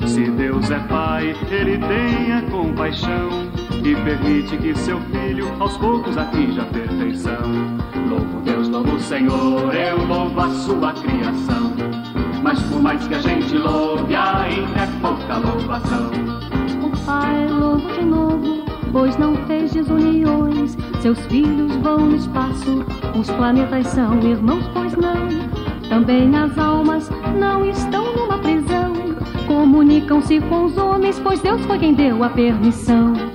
se 0.05 0.30
Deus 0.30 0.70
é 0.70 0.80
Pai, 0.80 1.36
Ele 1.49 1.80
tem 1.80 2.34
a 2.34 2.41
compaixão 2.43 3.53
e 3.86 3.96
permite 3.98 4.56
que 4.58 4.74
seu 4.76 4.98
filho 5.02 5.52
aos 5.60 5.76
poucos 5.76 6.18
atinja 6.18 6.62
a 6.62 6.66
perfeição. 6.66 7.52
Louvo 8.10 8.40
Deus, 8.42 8.70
louvo 8.70 8.98
Senhor, 9.00 9.76
eu 9.76 10.06
louvo 10.06 10.40
a 10.40 10.50
sua 10.52 10.94
criação. 10.94 11.74
Mas 12.42 12.62
por 12.64 12.82
mais 12.82 13.06
que 13.06 13.16
a 13.16 13.20
gente 13.20 13.58
louve, 13.58 14.16
ainda 14.16 14.80
é 14.80 14.88
pouca 15.02 15.38
louvação. 15.38 16.12
O 16.82 17.06
Pai 17.06 17.48
louvo 17.48 17.94
de 17.94 18.06
novo, 18.06 18.66
pois 18.94 19.18
não 19.18 19.36
fez 19.48 19.74
desuniões. 19.74 20.78
Seus 21.02 21.20
filhos 21.26 21.76
vão 21.78 21.98
no 21.98 22.16
espaço, 22.16 22.86
os 23.20 23.30
planetas 23.32 23.88
são 23.88 24.18
irmãos, 24.22 24.66
pois 24.74 24.96
não. 24.96 25.28
Também 25.90 26.34
as 26.38 26.58
almas 26.58 27.12
não 27.38 27.66
estão 27.70 28.16
numa 28.16 28.38
prisão. 28.38 28.94
Comunicam-se 29.46 30.40
com 30.40 30.66
os 30.66 30.78
homens, 30.78 31.20
pois 31.20 31.42
Deus 31.42 31.62
foi 31.66 31.80
quem 31.80 31.94
deu 31.94 32.24
a 32.24 32.30
permissão. 32.30 33.33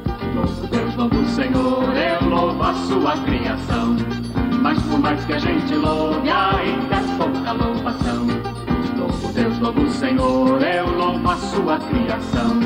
Senhor, 1.39 1.97
eu 1.97 2.29
louvo 2.29 2.61
a 2.65 2.75
sua 2.75 3.17
criação. 3.19 3.97
Mas 4.61 4.83
por 4.83 4.99
mais 4.99 5.25
que 5.25 5.35
a 5.35 5.39
gente 5.39 5.73
louve, 5.73 6.29
ainda 6.29 6.97
é 6.97 7.17
pouca 7.17 7.53
louvação. 7.53 8.27
Louvo 8.99 9.33
Deus, 9.33 9.59
louvo 9.61 9.83
o 9.83 9.89
Senhor, 9.89 10.61
eu 10.61 10.91
louvo 10.99 11.31
a 11.31 11.37
sua 11.37 11.79
criação. 11.79 12.59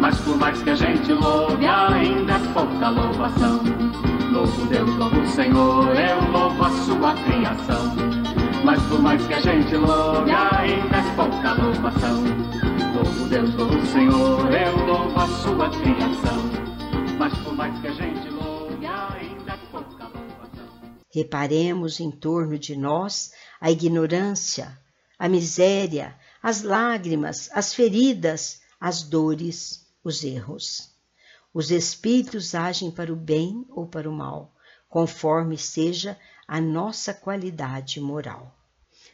Mas 0.00 0.18
por 0.22 0.36
mais 0.36 0.60
que 0.60 0.70
a 0.70 0.74
gente 0.74 1.12
louve, 1.12 1.64
ainda 1.64 2.32
é 2.32 2.38
pouca 2.52 2.88
louvação. 2.88 3.60
Louvo 4.32 4.66
Deus, 4.66 4.96
louvo 4.96 5.20
o 5.20 5.26
Senhor, 5.28 5.96
eu 5.96 6.32
louvo 6.32 6.64
a 6.64 6.70
sua 6.70 7.14
criação. 7.14 7.94
Mas 8.64 8.82
por 8.88 9.00
mais 9.00 9.24
que 9.24 9.34
a 9.34 9.40
gente 9.40 9.76
louve, 9.76 10.32
ainda 10.32 10.96
é 10.96 11.14
pouca 11.14 11.52
louvação. 11.52 12.24
Louvo 12.92 13.28
Deus, 13.28 13.54
louvo 13.54 13.76
o 13.76 13.86
Senhor, 13.86 14.52
eu 14.52 14.84
louvo 14.84 15.20
a 15.20 15.26
sua 15.28 15.68
criação. 15.68 16.49
Mas 17.30 17.44
por 17.44 17.54
mais 17.54 17.80
que 17.80 17.86
a 17.86 17.92
gente 17.92 18.28
louve, 18.28 18.84
ainda 18.84 19.56
pouca 19.70 20.08
louvação. 20.08 20.98
Reparemos 21.14 22.00
em 22.00 22.10
torno 22.10 22.58
de 22.58 22.76
nós 22.76 23.32
a 23.60 23.70
ignorância, 23.70 24.76
a 25.16 25.28
miséria, 25.28 26.18
as 26.42 26.62
lágrimas, 26.62 27.48
as 27.52 27.72
feridas, 27.72 28.60
as 28.80 29.04
dores, 29.04 29.86
os 30.02 30.24
erros. 30.24 30.90
Os 31.54 31.70
espíritos 31.70 32.52
agem 32.54 32.90
para 32.90 33.12
o 33.12 33.16
bem 33.16 33.64
ou 33.70 33.86
para 33.86 34.10
o 34.10 34.12
mal, 34.12 34.52
conforme 34.88 35.56
seja 35.56 36.18
a 36.48 36.60
nossa 36.60 37.14
qualidade 37.14 38.00
moral. 38.00 38.56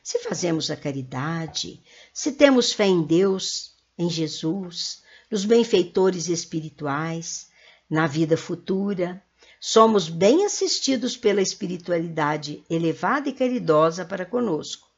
Se 0.02 0.20
fazemos 0.20 0.70
a 0.70 0.76
caridade, 0.76 1.82
se 2.14 2.32
temos 2.32 2.72
fé 2.72 2.86
em 2.86 3.02
Deus, 3.02 3.74
em 3.98 4.08
Jesus, 4.08 5.02
nos 5.30 5.44
benfeitores 5.44 6.28
espirituais, 6.28 7.45
na 7.88 8.06
vida 8.06 8.36
futura, 8.36 9.22
somos 9.60 10.08
bem 10.08 10.44
assistidos 10.44 11.16
pela 11.16 11.40
espiritualidade 11.40 12.64
elevada 12.68 13.28
e 13.28 13.32
caridosa 13.32 14.04
para 14.04 14.26
conosco. 14.26 14.88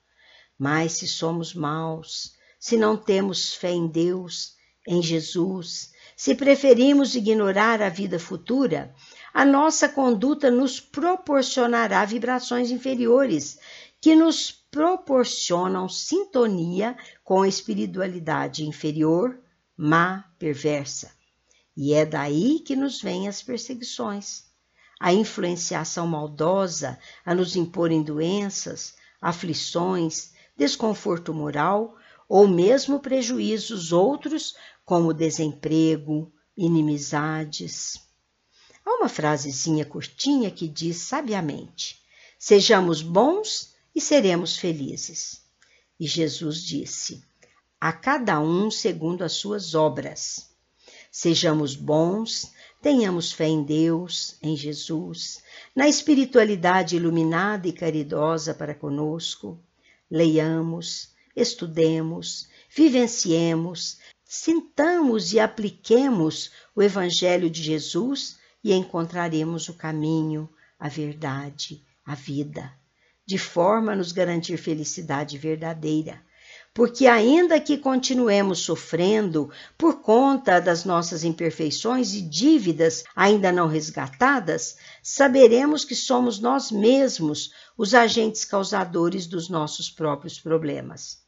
Mas 0.59 0.93
se 0.93 1.07
somos 1.07 1.55
maus, 1.55 2.35
se 2.59 2.77
não 2.77 2.97
temos 2.97 3.55
fé 3.55 3.71
em 3.71 3.87
Deus, 3.87 4.57
em 4.87 5.03
Jesus, 5.03 5.93
se 6.17 6.35
preferimos 6.35 7.15
ignorar 7.15 7.81
a 7.81 7.89
vida 7.89 8.19
futura, 8.19 8.93
a 9.33 9.45
nossa 9.45 9.89
conduta 9.89 10.51
nos 10.51 10.81
proporcionará 10.81 12.05
vibrações 12.05 12.71
inferiores 12.71 13.59
que 14.01 14.17
nos 14.17 14.51
proporcionam 14.51 15.89
sintonia 15.89 16.97
com 17.23 17.43
a 17.43 17.49
espiritualidade 17.49 18.65
inferior, 18.65 19.39
má, 19.77 20.25
perversa. 20.39 21.18
E 21.81 21.95
é 21.95 22.05
daí 22.05 22.59
que 22.59 22.75
nos 22.75 23.01
vêm 23.01 23.29
as 23.29 23.41
perseguições, 23.41 24.43
a 24.99 25.13
influenciação 25.13 26.09
maldosa 26.09 26.99
a 27.25 27.33
nos 27.33 27.55
imporem 27.55 28.03
doenças, 28.03 28.95
aflições, 29.21 30.33
desconforto 30.57 31.33
moral 31.33 31.97
ou 32.29 32.49
mesmo 32.49 32.99
prejuízos 32.99 33.93
outros, 33.93 34.57
como 34.85 35.15
desemprego, 35.15 36.33
inimizades. 36.57 38.01
Há 38.85 38.97
uma 38.97 39.09
frasezinha 39.09 39.85
curtinha 39.85 40.51
que 40.51 40.67
diz 40.67 40.97
sabiamente: 40.97 42.03
Sejamos 42.37 43.03
bons 43.03 43.73
e 43.95 44.01
seremos 44.01 44.57
felizes. 44.57 45.45
E 46.01 46.09
Jesus 46.09 46.61
disse: 46.61 47.23
A 47.81 47.93
cada 47.93 48.41
um 48.41 48.69
segundo 48.69 49.23
as 49.23 49.35
suas 49.35 49.77
obras. 49.77 50.58
Sejamos 51.11 51.75
bons, 51.75 52.53
tenhamos 52.81 53.33
fé 53.33 53.47
em 53.47 53.63
Deus, 53.63 54.37
em 54.43 54.57
Jesus, 54.57 55.43
na 55.75 55.89
espiritualidade 55.89 56.97
iluminada 56.97 57.67
e 57.67 57.73
caridosa 57.73 58.55
para 58.55 58.75
conosco. 58.75 59.59
Leiamos, 60.11 61.11
estudemos, 61.35 62.49
vivenciemos, 62.75 63.99
sintamos 64.25 65.33
e 65.33 65.41
apliquemos 65.41 66.53
o 66.75 66.83
Evangelho 66.83 67.49
de 67.49 67.63
Jesus 67.63 68.39
e 68.63 68.73
encontraremos 68.73 69.69
o 69.69 69.75
caminho, 69.75 70.49
a 70.79 70.89
verdade, 70.89 71.83
a 72.05 72.15
vida, 72.15 72.73
de 73.27 73.39
forma 73.39 73.93
a 73.93 73.97
nos 73.97 74.13
garantir 74.13 74.57
felicidade 74.57 75.37
verdadeira. 75.37 76.23
Porque, 76.75 77.07
ainda 77.07 77.61
que 77.61 77.77
continuemos 77.77 78.61
sofrendo 78.61 79.51
por 79.77 80.01
conta 80.01 80.61
das 80.61 80.85
nossas 80.85 81.25
imperfeições 81.25 82.15
e 82.15 82.21
dívidas 82.23 83.05
ainda 83.17 83.51
não 83.51 83.67
resgatadas, 83.67 84.77
saberemos 85.03 85.85
que 85.85 85.95
somos 85.95 86.39
nós 86.39 86.71
mesmos 86.71 87.53
os 87.77 87.95
agentes 87.95 88.45
causadores 88.45 89.27
dos 89.27 89.49
nossos 89.49 89.91
próprios 89.91 90.39
problemas. 90.39 91.19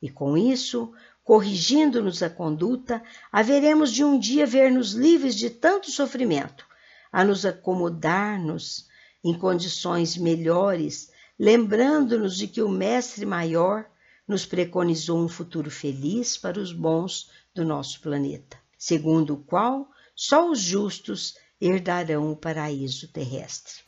E 0.00 0.08
com 0.08 0.36
isso, 0.36 0.92
corrigindo-nos 1.22 2.22
a 2.22 2.30
conduta, 2.30 3.02
haveremos 3.30 3.92
de 3.92 4.02
um 4.02 4.18
dia 4.18 4.46
ver-nos 4.46 4.92
livres 4.92 5.34
de 5.34 5.50
tanto 5.50 5.90
sofrimento, 5.90 6.64
a 7.12 7.24
nos 7.24 7.44
acomodar-nos 7.44 8.86
em 9.22 9.34
condições 9.34 10.16
melhores, 10.16 11.10
lembrando-nos 11.38 12.36
de 12.36 12.46
que 12.46 12.62
o 12.62 12.68
Mestre 12.68 13.26
Maior 13.26 13.86
nos 14.28 14.44
preconizou 14.44 15.18
um 15.18 15.28
futuro 15.28 15.70
feliz 15.70 16.36
para 16.36 16.60
os 16.60 16.70
bons 16.70 17.30
do 17.54 17.64
nosso 17.64 18.00
planeta, 18.02 18.58
segundo 18.76 19.32
o 19.34 19.38
qual 19.38 19.88
só 20.14 20.50
os 20.50 20.60
justos 20.60 21.34
herdarão 21.58 22.30
o 22.30 22.36
paraíso 22.36 23.08
terrestre. 23.08 23.84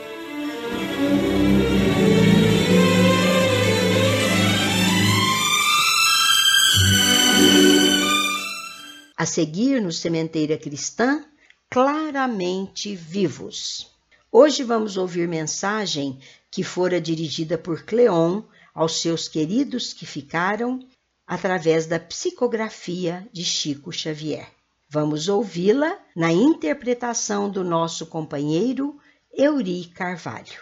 A 9.16 9.26
seguir 9.26 9.82
no 9.82 9.92
Sementeira 9.92 10.56
Cristã, 10.56 11.22
claramente 11.68 12.96
vivos. 12.96 13.90
Hoje 14.32 14.62
vamos 14.62 14.96
ouvir 14.96 15.28
mensagem 15.28 16.18
que 16.50 16.64
fora 16.64 16.98
dirigida 16.98 17.58
por 17.58 17.84
Cleon 17.84 18.42
aos 18.74 19.00
seus 19.00 19.28
queridos 19.28 19.92
que 19.92 20.06
ficaram 20.06 20.86
através 21.26 21.86
da 21.86 21.98
psicografia 21.98 23.28
de 23.32 23.44
Chico 23.44 23.92
Xavier. 23.92 24.48
Vamos 24.88 25.28
ouvi-la 25.28 25.96
na 26.16 26.32
interpretação 26.32 27.48
do 27.48 27.62
nosso 27.62 28.06
companheiro 28.06 28.98
Euri 29.32 29.84
Carvalho. 29.94 30.60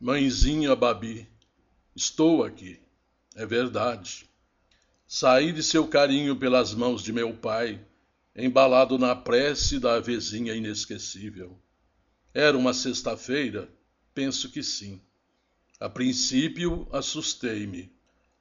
Mãezinha 0.00 0.74
Babi, 0.74 1.28
estou 1.94 2.42
aqui, 2.42 2.80
é 3.34 3.44
verdade. 3.44 4.26
Saí 5.06 5.52
de 5.52 5.62
seu 5.62 5.86
carinho 5.86 6.36
pelas 6.36 6.72
mãos 6.72 7.02
de 7.02 7.12
meu 7.12 7.34
pai, 7.34 7.84
embalado 8.34 8.98
na 8.98 9.14
prece 9.14 9.78
da 9.78 9.96
avezinha 9.96 10.54
inesquecível. 10.54 11.58
Era 12.32 12.56
uma 12.56 12.72
sexta-feira? 12.72 13.68
Penso 14.14 14.50
que 14.50 14.62
sim. 14.62 15.00
A 15.80 15.88
princípio, 15.88 16.88
assustei-me. 16.90 17.92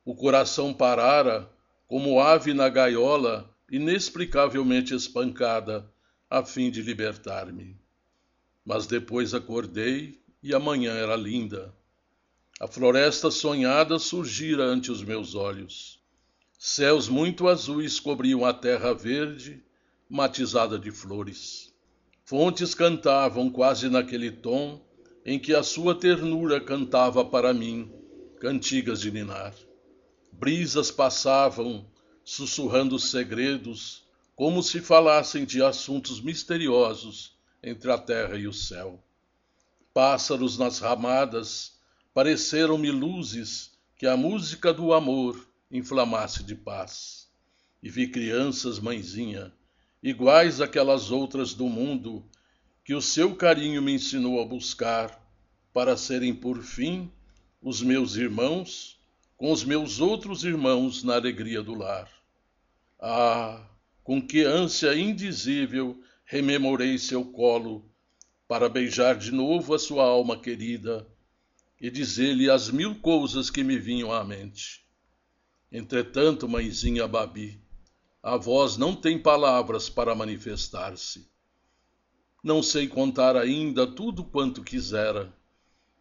O 0.03 0.15
coração 0.15 0.73
parara, 0.73 1.47
como 1.87 2.19
ave 2.19 2.51
na 2.51 2.67
gaiola, 2.67 3.53
inexplicavelmente 3.71 4.95
espancada, 4.95 5.87
a 6.27 6.43
fim 6.43 6.71
de 6.71 6.81
libertar-me. 6.81 7.77
Mas 8.65 8.87
depois 8.87 9.35
acordei 9.35 10.19
e 10.41 10.53
a 10.53 10.59
manhã 10.59 10.93
era 10.93 11.15
linda. 11.15 11.71
A 12.59 12.67
floresta 12.67 13.29
sonhada 13.29 13.99
surgira 13.99 14.63
ante 14.63 14.91
os 14.91 15.03
meus 15.03 15.35
olhos. 15.35 16.01
Céus 16.57 17.07
muito 17.07 17.47
azuis 17.47 17.99
cobriam 17.99 18.43
a 18.43 18.51
terra 18.51 18.95
verde, 18.95 19.63
matizada 20.09 20.79
de 20.79 20.89
flores. 20.89 21.71
Fontes 22.25 22.73
cantavam 22.73 23.47
quase 23.47 23.89
naquele 23.89 24.31
tom 24.31 24.86
em 25.27 25.37
que 25.37 25.53
a 25.53 25.61
sua 25.61 25.93
ternura 25.93 26.61
cantava 26.61 27.25
para 27.25 27.53
mim 27.53 27.91
cantigas 28.39 29.01
de 29.01 29.11
ninar. 29.11 29.53
Brisas 30.31 30.89
passavam, 30.89 31.85
sussurrando 32.23 32.97
segredos, 32.97 34.07
como 34.37 34.63
se 34.63 34.79
falassem 34.79 35.43
de 35.43 35.61
assuntos 35.61 36.21
misteriosos 36.21 37.37
entre 37.61 37.91
a 37.91 37.97
terra 37.97 38.37
e 38.37 38.47
o 38.47 38.53
céu. 38.53 39.03
Pássaros 39.93 40.57
nas 40.57 40.79
ramadas 40.79 41.77
pareceram-me 42.13 42.89
luzes 42.89 43.73
que 43.97 44.07
a 44.07 44.15
música 44.15 44.73
do 44.73 44.93
amor 44.93 45.45
inflamar-se 45.69 46.41
de 46.41 46.55
paz. 46.55 47.27
E 47.83 47.89
vi 47.89 48.07
crianças, 48.07 48.79
mãezinha, 48.79 49.51
iguais 50.01 50.61
àquelas 50.61 51.11
outras 51.11 51.53
do 51.53 51.67
mundo, 51.67 52.25
que 52.87 52.95
o 52.95 53.01
seu 53.01 53.35
carinho 53.35 53.81
me 53.81 53.91
ensinou 53.91 54.41
a 54.41 54.45
buscar, 54.45 55.21
para 55.73 55.97
serem 55.97 56.33
por 56.33 56.63
fim 56.63 57.11
os 57.61 57.81
meus 57.81 58.15
irmãos, 58.15 58.97
com 59.35 59.51
os 59.51 59.65
meus 59.65 59.99
outros 59.99 60.45
irmãos 60.45 61.03
na 61.03 61.15
alegria 61.15 61.61
do 61.61 61.75
lar. 61.75 62.09
Ah, 62.97 63.61
com 64.05 64.25
que 64.25 64.41
ânsia 64.41 64.95
indizível 64.95 66.01
rememorei 66.23 66.97
seu 66.97 67.25
colo, 67.25 67.83
para 68.47 68.69
beijar 68.69 69.17
de 69.17 69.33
novo 69.33 69.73
a 69.73 69.79
sua 69.79 70.05
alma 70.05 70.39
querida 70.39 71.05
e 71.81 71.91
dizer-lhe 71.91 72.49
as 72.49 72.69
mil 72.69 72.95
coisas 73.01 73.49
que 73.49 73.65
me 73.65 73.77
vinham 73.77 74.13
à 74.13 74.23
mente. 74.23 74.81
Entretanto, 75.69 76.47
mãezinha 76.47 77.05
Babi, 77.05 77.59
a 78.23 78.37
voz 78.37 78.77
não 78.77 78.95
tem 78.95 79.19
palavras 79.19 79.89
para 79.89 80.15
manifestar-se. 80.15 81.27
Não 82.43 82.61
sei 82.61 82.87
contar 82.87 83.35
ainda 83.35 83.87
tudo 83.87 84.23
quanto 84.23 84.63
quisera, 84.63 85.33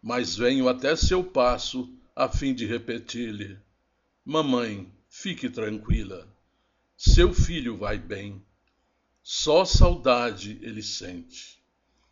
mas 0.02 0.36
venho 0.36 0.68
até 0.68 0.94
seu 0.94 1.24
passo 1.24 1.90
a 2.14 2.28
fim 2.28 2.54
de 2.54 2.66
repetir-lhe: 2.66 3.58
Mamãe, 4.24 4.90
fique 5.08 5.48
tranquila. 5.48 6.28
Seu 6.96 7.32
filho 7.32 7.76
vai 7.76 7.98
bem. 7.98 8.42
Só 9.22 9.64
saudade 9.64 10.58
ele 10.62 10.82
sente. 10.82 11.58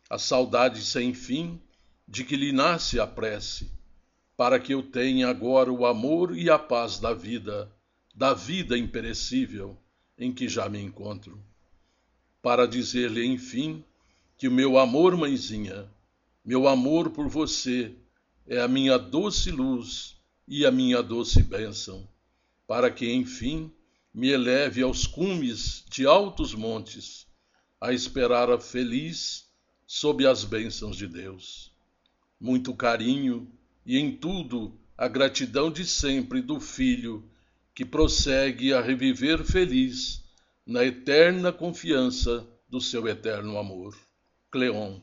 A 0.09 0.17
saudade 0.17 0.83
sem 0.83 1.13
fim 1.13 1.59
de 2.07 2.23
que 2.23 2.35
lhe 2.35 2.51
nasce 2.51 2.99
a 2.99 3.07
prece, 3.07 3.71
para 4.37 4.59
que 4.59 4.73
eu 4.73 4.83
tenha 4.83 5.27
agora 5.27 5.71
o 5.71 5.85
amor 5.85 6.37
e 6.37 6.49
a 6.49 6.59
paz 6.59 6.99
da 6.99 7.13
vida, 7.13 7.71
da 8.13 8.33
vida 8.33 8.77
imperecível 8.77 9.77
em 10.17 10.33
que 10.33 10.47
já 10.47 10.69
me 10.69 10.79
encontro. 10.79 11.41
Para 12.41 12.67
dizer-lhe, 12.67 13.25
enfim, 13.25 13.83
que 14.45 14.49
o 14.49 14.51
meu 14.51 14.77
amor, 14.77 15.17
mãezinha, 15.17 15.91
meu 16.45 16.67
amor 16.67 17.09
por 17.09 17.27
você 17.27 17.95
é 18.45 18.61
a 18.61 18.67
minha 18.67 18.95
doce 18.95 19.49
luz 19.49 20.17
e 20.47 20.67
a 20.67 20.69
minha 20.69 21.01
doce 21.01 21.41
bênção, 21.41 22.07
para 22.67 22.91
que, 22.91 23.11
enfim, 23.11 23.71
me 24.13 24.29
eleve 24.29 24.83
aos 24.83 25.07
cumes 25.07 25.83
de 25.89 26.05
altos 26.05 26.53
montes, 26.53 27.25
a 27.81 27.91
esperar 27.91 28.51
a 28.51 28.59
feliz 28.59 29.47
sob 29.87 30.27
as 30.27 30.43
bênçãos 30.43 30.95
de 30.95 31.07
Deus. 31.07 31.71
Muito 32.39 32.71
carinho 32.75 33.51
e 33.83 33.97
em 33.97 34.15
tudo 34.15 34.79
a 34.95 35.07
gratidão 35.07 35.71
de 35.71 35.83
sempre 35.87 36.39
do 36.39 36.59
Filho, 36.59 37.27
que 37.73 37.83
prossegue 37.83 38.75
a 38.75 38.79
reviver 38.79 39.43
feliz 39.43 40.23
na 40.67 40.85
eterna 40.85 41.51
confiança 41.51 42.47
do 42.69 42.79
seu 42.79 43.07
eterno 43.07 43.57
amor. 43.57 44.04
Cleon. 44.55 45.01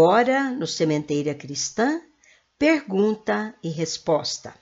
Agora, 0.00 0.52
no 0.52 0.64
Sementeira 0.64 1.34
Cristã, 1.34 2.00
pergunta 2.56 3.52
e 3.60 3.68
resposta. 3.68 4.54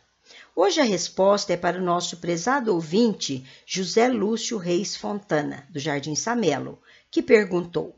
Hoje 0.54 0.80
a 0.80 0.82
resposta 0.82 1.52
é 1.52 1.58
para 1.58 1.78
o 1.78 1.84
nosso 1.84 2.16
prezado 2.16 2.72
ouvinte 2.72 3.44
José 3.66 4.08
Lúcio 4.08 4.56
Reis 4.56 4.96
Fontana, 4.96 5.68
do 5.68 5.78
Jardim 5.78 6.14
Samelo, 6.14 6.80
que 7.10 7.20
perguntou: 7.20 7.94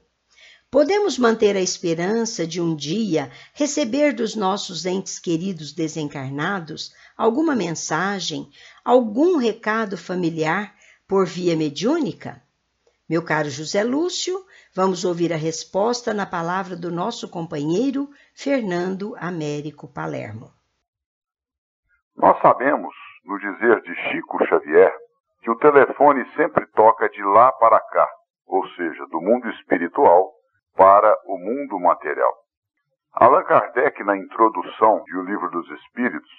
Podemos 0.68 1.16
manter 1.16 1.56
a 1.56 1.60
esperança 1.60 2.44
de 2.44 2.60
um 2.60 2.74
dia 2.74 3.30
receber 3.54 4.12
dos 4.12 4.34
nossos 4.34 4.84
entes 4.84 5.20
queridos 5.20 5.72
desencarnados 5.72 6.92
alguma 7.16 7.54
mensagem, 7.54 8.50
algum 8.84 9.36
recado 9.36 9.96
familiar 9.96 10.74
por 11.06 11.24
via 11.24 11.56
mediúnica? 11.56 12.42
Meu 13.08 13.22
caro 13.22 13.48
José 13.48 13.84
Lúcio, 13.84 14.44
Vamos 14.74 15.04
ouvir 15.04 15.32
a 15.32 15.36
resposta 15.36 16.12
na 16.12 16.26
palavra 16.26 16.76
do 16.76 16.90
nosso 16.90 17.30
companheiro 17.30 18.08
Fernando 18.34 19.16
Américo 19.18 19.88
Palermo. 19.92 20.50
Nós 22.16 22.40
sabemos, 22.42 22.94
no 23.24 23.38
dizer 23.38 23.80
de 23.82 23.94
Chico 23.94 24.44
Xavier, 24.46 24.94
que 25.40 25.50
o 25.50 25.56
telefone 25.56 26.24
sempre 26.36 26.66
toca 26.74 27.08
de 27.08 27.22
lá 27.22 27.50
para 27.52 27.80
cá, 27.80 28.08
ou 28.46 28.66
seja, 28.70 29.06
do 29.06 29.20
mundo 29.20 29.48
espiritual 29.50 30.32
para 30.76 31.16
o 31.26 31.38
mundo 31.38 31.78
material. 31.80 32.32
Allan 33.12 33.44
Kardec, 33.44 34.04
na 34.04 34.16
introdução 34.16 35.02
de 35.04 35.16
O 35.16 35.22
Livro 35.22 35.50
dos 35.50 35.68
Espíritos, 35.80 36.30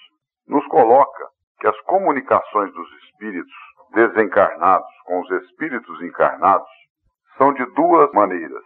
nos 0.46 0.66
coloca 0.68 1.28
que 1.60 1.66
as 1.66 1.78
comunicações 1.82 2.72
dos 2.72 2.88
espíritos 3.04 3.52
desencarnados 3.92 4.88
com 5.04 5.20
os 5.20 5.30
espíritos 5.42 6.00
encarnados 6.02 6.68
são 7.36 7.52
de 7.52 7.64
duas 7.74 8.10
maneiras: 8.12 8.64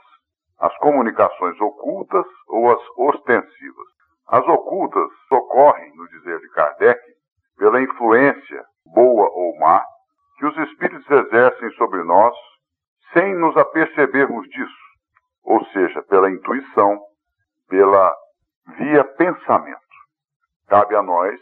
as 0.58 0.76
comunicações 0.78 1.60
ocultas 1.60 2.26
ou 2.48 2.70
as 2.72 2.82
ostensivas. 2.96 3.94
As 4.28 4.46
ocultas 4.48 5.10
ocorrem, 5.30 5.94
no 5.96 6.08
dizer 6.08 6.40
de 6.40 6.48
Kardec, 6.50 7.00
pela 7.58 7.82
influência, 7.82 8.64
boa 8.86 9.28
ou 9.30 9.58
má, 9.58 9.84
que 10.38 10.46
os 10.46 10.56
espíritos 10.68 11.08
exercem 11.10 11.70
sobre 11.72 12.02
nós 12.02 12.34
sem 13.12 13.34
nos 13.34 13.56
apercebermos 13.56 14.48
disso, 14.48 14.84
ou 15.44 15.64
seja, 15.66 16.02
pela 16.02 16.30
intuição, 16.30 17.00
pela 17.68 18.14
via 18.76 19.04
pensamento. 19.04 19.80
Cabe 20.66 20.96
a 20.96 21.02
nós 21.02 21.38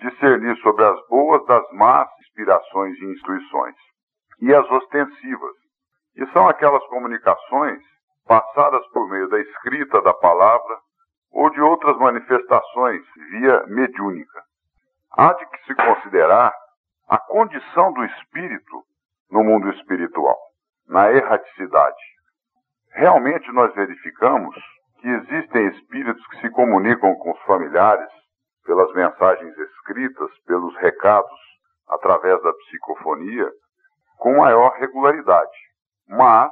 discernir 0.00 0.56
sobre 0.58 0.84
as 0.84 1.08
boas 1.08 1.44
das 1.46 1.64
más 1.72 2.08
inspirações 2.20 2.98
e 2.98 3.04
intuições, 3.04 3.76
e 4.40 4.54
as 4.54 4.70
ostensivas, 4.70 5.56
que 6.16 6.26
são 6.32 6.48
aquelas 6.48 6.84
comunicações 6.86 7.78
passadas 8.26 8.84
por 8.88 9.06
meio 9.10 9.28
da 9.28 9.38
escrita 9.38 10.00
da 10.00 10.14
palavra 10.14 10.78
ou 11.30 11.50
de 11.50 11.60
outras 11.60 11.96
manifestações 11.98 13.02
via 13.30 13.62
mediúnica. 13.66 14.42
Há 15.12 15.34
de 15.34 15.46
que 15.46 15.64
se 15.66 15.74
considerar 15.74 16.54
a 17.08 17.18
condição 17.18 17.92
do 17.92 18.02
espírito 18.04 18.82
no 19.30 19.44
mundo 19.44 19.68
espiritual, 19.70 20.38
na 20.88 21.12
erraticidade. 21.12 22.02
Realmente 22.92 23.52
nós 23.52 23.74
verificamos 23.74 24.56
que 25.00 25.08
existem 25.08 25.68
espíritos 25.68 26.26
que 26.28 26.40
se 26.40 26.50
comunicam 26.50 27.14
com 27.16 27.32
os 27.32 27.40
familiares 27.42 28.10
pelas 28.64 28.90
mensagens 28.94 29.56
escritas, 29.56 30.30
pelos 30.46 30.74
recados, 30.78 31.38
através 31.88 32.42
da 32.42 32.52
psicofonia, 32.54 33.48
com 34.18 34.38
maior 34.38 34.72
regularidade. 34.78 35.65
Mas, 36.08 36.50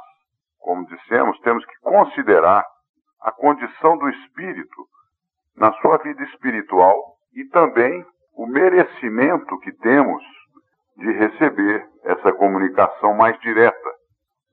como 0.59 0.87
dissemos, 0.87 1.39
temos 1.41 1.65
que 1.67 1.81
considerar 1.81 2.65
a 3.21 3.33
condição 3.33 3.97
do 3.97 4.09
espírito 4.09 4.87
na 5.57 5.73
sua 5.75 5.99
vida 5.99 6.23
espiritual 6.25 7.17
e 7.35 7.45
também 7.47 8.05
o 8.37 8.47
merecimento 8.47 9.59
que 9.61 9.73
temos 9.73 10.23
de 10.97 11.11
receber 11.13 11.89
essa 12.05 12.33
comunicação 12.33 13.15
mais 13.15 13.39
direta 13.41 13.91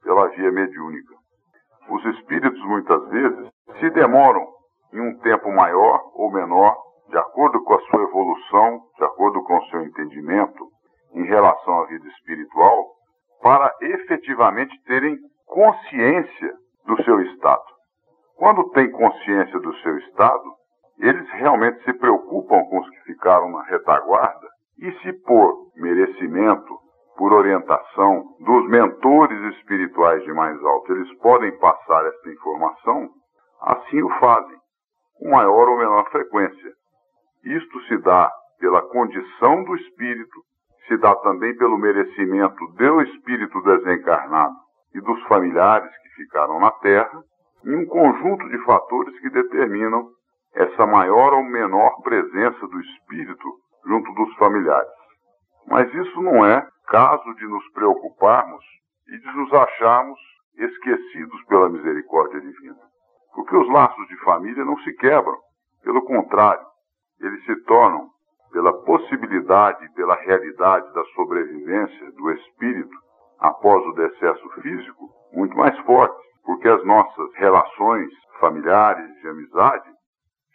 pela 0.03 0.27
via 0.29 0.51
mediúnica. 0.51 1.13
Os 1.89 2.05
espíritos 2.15 2.59
muitas 2.65 3.07
vezes 3.09 3.51
se 3.79 3.89
demoram 3.91 4.47
em 4.93 4.99
um 4.99 5.17
tempo 5.19 5.51
maior 5.51 6.01
ou 6.13 6.31
menor, 6.31 6.75
de 7.09 7.17
acordo 7.17 7.63
com 7.63 7.73
a 7.73 7.81
sua 7.81 8.03
evolução, 8.03 8.81
de 8.97 9.03
acordo 9.03 9.43
com 9.43 9.57
o 9.57 9.65
seu 9.65 9.83
entendimento 9.83 10.69
em 11.13 11.25
relação 11.25 11.81
à 11.81 11.85
vida 11.85 12.07
espiritual, 12.07 12.85
para 13.41 13.73
efetivamente 13.81 14.79
terem 14.83 15.17
consciência 15.45 16.53
do 16.85 17.03
seu 17.03 17.19
estado. 17.21 17.63
Quando 18.35 18.69
têm 18.71 18.91
consciência 18.91 19.59
do 19.59 19.73
seu 19.77 19.97
estado, 19.99 20.43
eles 20.99 21.29
realmente 21.31 21.83
se 21.83 21.93
preocupam 21.93 22.63
com 22.65 22.79
os 22.79 22.89
que 22.89 23.01
ficaram 23.03 23.51
na 23.51 23.63
retaguarda 23.63 24.47
e 24.79 24.91
se 24.99 25.13
por 25.13 25.71
merecimento, 25.75 26.79
por 27.17 27.33
orientação 27.33 28.35
dos 28.39 28.67
mentores 28.69 29.55
espirituais 29.55 30.23
de 30.23 30.33
mais 30.33 30.59
alto, 30.63 30.91
eles 30.93 31.13
podem 31.19 31.51
passar 31.59 32.05
esta 32.05 32.29
informação, 32.31 33.09
assim 33.61 34.01
o 34.01 34.09
fazem, 34.19 34.57
com 35.19 35.29
maior 35.29 35.69
ou 35.69 35.77
menor 35.77 36.09
frequência. 36.09 36.71
Isto 37.43 37.81
se 37.81 37.97
dá 37.99 38.31
pela 38.59 38.81
condição 38.81 39.63
do 39.63 39.75
espírito, 39.75 40.41
se 40.91 40.97
dá 40.97 41.15
também 41.15 41.55
pelo 41.55 41.77
merecimento 41.77 42.67
do 42.73 43.01
espírito 43.01 43.61
desencarnado 43.61 44.55
e 44.93 44.99
dos 44.99 45.23
familiares 45.23 45.89
que 45.99 46.09
ficaram 46.15 46.59
na 46.59 46.69
Terra, 46.69 47.23
e 47.63 47.73
um 47.73 47.85
conjunto 47.85 48.49
de 48.49 48.57
fatores 48.65 49.17
que 49.21 49.29
determinam 49.29 50.09
essa 50.53 50.85
maior 50.85 51.33
ou 51.33 51.43
menor 51.43 52.01
presença 52.01 52.67
do 52.67 52.81
espírito 52.81 53.47
junto 53.85 54.11
dos 54.15 54.35
familiares. 54.35 54.91
Mas 55.65 55.93
isso 55.93 56.21
não 56.21 56.45
é 56.45 56.67
caso 56.87 57.33
de 57.35 57.47
nos 57.47 57.65
preocuparmos 57.71 58.65
e 59.07 59.17
de 59.17 59.37
nos 59.37 59.53
acharmos 59.53 60.19
esquecidos 60.57 61.41
pela 61.45 61.69
misericórdia 61.69 62.41
divina. 62.41 62.81
Porque 63.33 63.55
os 63.55 63.69
laços 63.69 64.07
de 64.09 64.17
família 64.25 64.65
não 64.65 64.77
se 64.79 64.91
quebram, 64.95 65.37
pelo 65.83 66.01
contrário, 66.01 66.65
eles 67.21 67.45
se 67.45 67.55
tornam, 67.63 68.09
pela 68.51 68.73
possibilidade 68.83 69.85
e 69.85 69.93
pela 69.93 70.15
realidade 70.15 70.93
da 70.93 71.03
sobrevivência 71.15 72.11
do 72.11 72.31
espírito 72.31 72.97
após 73.39 73.83
o 73.85 73.93
decesso 73.93 74.49
físico, 74.61 75.09
muito 75.33 75.55
mais 75.57 75.77
fortes, 75.79 76.19
porque 76.43 76.67
as 76.67 76.83
nossas 76.85 77.33
relações 77.35 78.09
familiares 78.39 79.07
de 79.21 79.27
amizade 79.27 79.89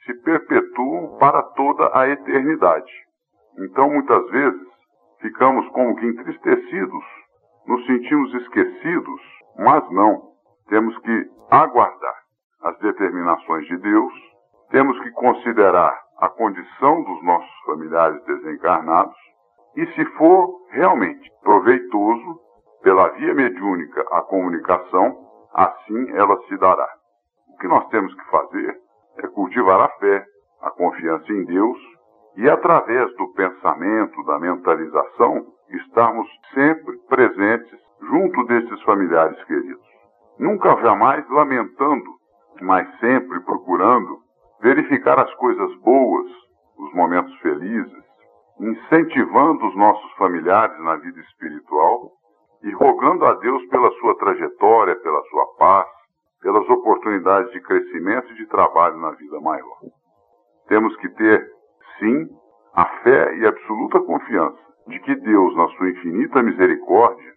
se 0.05 0.15
perpetuam 0.23 1.19
para 1.19 1.43
toda 1.43 1.91
a 1.99 2.09
eternidade. 2.09 2.93
Então, 3.59 3.91
muitas 3.91 4.31
vezes, 4.31 4.69
ficamos 5.21 5.69
como 5.71 5.97
que 5.97 6.07
entristecidos, 6.07 7.05
nos 7.67 7.85
sentimos 7.87 8.33
esquecidos, 8.35 9.21
mas 9.59 9.91
não. 9.91 10.31
Temos 10.69 10.97
que 10.99 11.31
aguardar 11.51 12.17
as 12.63 12.79
determinações 12.79 13.67
de 13.67 13.77
Deus, 13.79 14.13
temos 14.71 14.99
que 15.01 15.11
considerar 15.13 16.06
a 16.19 16.29
condição 16.29 17.03
dos 17.03 17.23
nossos 17.23 17.55
familiares 17.67 18.23
desencarnados 18.25 19.17
e, 19.77 19.87
se 19.93 20.05
for 20.17 20.67
realmente 20.71 21.31
proveitoso, 21.43 22.41
pela 22.83 23.09
via 23.09 23.35
mediúnica 23.35 24.07
a 24.13 24.23
comunicação, 24.23 25.19
assim 25.53 26.11
ela 26.13 26.41
se 26.47 26.57
dará. 26.57 26.89
O 27.49 27.59
que 27.59 27.69
nós 27.69 27.87
temos 27.89 28.15
que 28.15 28.31
fazer 28.31 28.81
é 29.19 29.27
cultivar 29.29 29.81
a 29.81 29.89
fé, 29.99 30.25
a 30.63 30.71
confiança 30.71 31.33
em 31.33 31.45
Deus 31.45 31.79
e, 32.37 32.49
através 32.49 33.15
do 33.17 33.33
pensamento, 33.33 34.23
da 34.25 34.39
mentalização, 34.39 35.47
estarmos 35.71 36.29
sempre 36.55 36.97
presentes 37.09 37.79
junto 38.03 38.45
desses 38.45 38.83
familiares 38.83 39.43
queridos. 39.45 39.87
Nunca 40.39 40.77
jamais 40.77 41.29
lamentando, 41.31 42.11
mas 42.61 42.89
sempre 43.01 43.41
procurando 43.41 44.26
verificar 44.61 45.19
as 45.21 45.33
coisas 45.35 45.75
boas, 45.81 46.27
os 46.79 46.93
momentos 46.95 47.35
felizes, 47.41 48.05
incentivando 48.61 49.67
os 49.67 49.77
nossos 49.77 50.13
familiares 50.13 50.79
na 50.81 50.97
vida 50.97 51.21
espiritual 51.21 52.11
e 52.63 52.71
rogando 52.73 53.25
a 53.27 53.35
Deus 53.35 53.65
pela 53.69 53.91
sua 53.93 54.17
trajetória, 54.17 54.97
pela 54.97 55.23
sua 55.25 55.47
paz, 55.59 55.87
pelas 56.41 56.69
oportunidades 56.69 57.51
de 57.53 57.61
crescimento 57.61 58.33
e 58.33 58.37
de 58.37 58.47
trabalho 58.47 58.97
na 58.99 59.11
vida 59.13 59.41
maior. 59.41 59.79
Temos 60.69 60.97
que 60.97 61.09
ter, 61.11 61.47
sim, 61.99 62.29
a 62.75 62.85
fé 63.03 63.37
e 63.37 63.47
absoluta 63.47 64.01
confiança 64.01 64.59
de 64.87 64.99
que 65.01 65.15
Deus, 65.17 65.57
na 65.57 65.69
sua 65.71 65.91
infinita 65.91 66.43
misericórdia, 66.43 67.33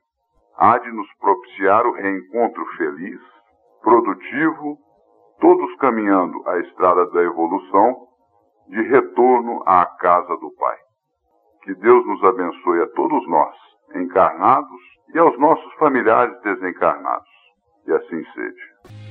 há 0.58 0.78
de 0.78 0.92
nos 0.92 1.08
propiciar 1.20 1.86
o 1.86 1.94
reencontro 1.94 2.66
feliz, 2.78 3.20
produtivo, 3.82 4.78
todos 5.40 5.76
caminhando 5.78 6.48
a 6.48 6.60
estrada 6.60 7.06
da 7.08 7.22
evolução, 7.24 8.08
de 8.68 8.82
retorno 8.84 9.64
à 9.66 9.86
casa 9.86 10.38
do 10.38 10.52
Pai. 10.52 10.78
Que 11.64 11.74
Deus 11.76 12.06
nos 12.06 12.24
abençoe 12.24 12.82
a 12.82 12.88
todos 12.88 13.28
nós, 13.28 13.56
encarnados, 13.96 14.82
e 15.14 15.18
aos 15.18 15.38
nossos 15.40 15.74
familiares 15.76 16.40
desencarnados. 16.42 17.28
E 17.88 17.92
assim 17.92 18.24
seja. 18.34 19.10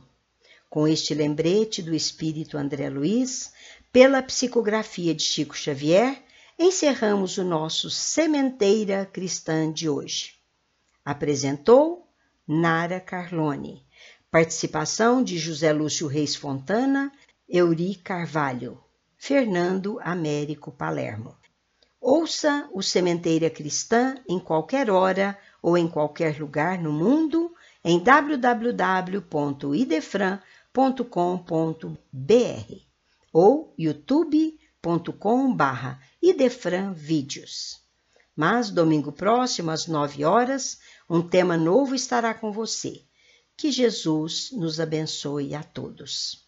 Com 0.69 0.87
este 0.87 1.15
lembrete 1.15 1.81
do 1.81 1.95
espírito 1.95 2.55
André 2.55 2.89
Luiz, 2.89 3.51
pela 3.91 4.21
psicografia 4.21 5.15
de 5.15 5.23
Chico 5.23 5.57
Xavier, 5.57 6.21
encerramos 6.59 7.39
o 7.39 7.43
nosso 7.43 7.89
Sementeira 7.89 9.03
Cristã 9.03 9.71
de 9.71 9.89
hoje. 9.89 10.35
Apresentou 11.03 12.07
Nara 12.47 12.99
Carlone. 12.99 13.83
Participação 14.29 15.23
de 15.23 15.39
José 15.39 15.73
Lúcio 15.73 16.05
Reis 16.05 16.35
Fontana, 16.35 17.11
Euri 17.49 17.95
Carvalho, 17.95 18.79
Fernando 19.17 19.99
Américo 20.03 20.71
Palermo. 20.71 21.35
Ouça 21.99 22.69
o 22.71 22.83
Sementeira 22.83 23.49
Cristã 23.49 24.15
em 24.29 24.37
qualquer 24.37 24.91
hora 24.91 25.35
ou 25.63 25.75
em 25.75 25.87
qualquer 25.87 26.39
lugar 26.39 26.77
no 26.77 26.93
mundo 26.93 27.51
em 27.83 27.99
www.idefran.com.br 30.73 32.89
ou 33.31 33.73
youtube.com.br 33.77 35.97
idefranvídeos. 36.21 37.79
Mas 38.35 38.69
domingo 38.69 39.11
próximo 39.11 39.71
às 39.71 39.87
nove 39.87 40.23
horas, 40.23 40.79
um 41.09 41.21
tema 41.21 41.57
novo 41.57 41.93
estará 41.93 42.33
com 42.33 42.51
você. 42.51 43.03
Que 43.57 43.71
Jesus 43.71 44.51
nos 44.53 44.79
abençoe 44.79 45.53
a 45.53 45.63
todos. 45.63 46.47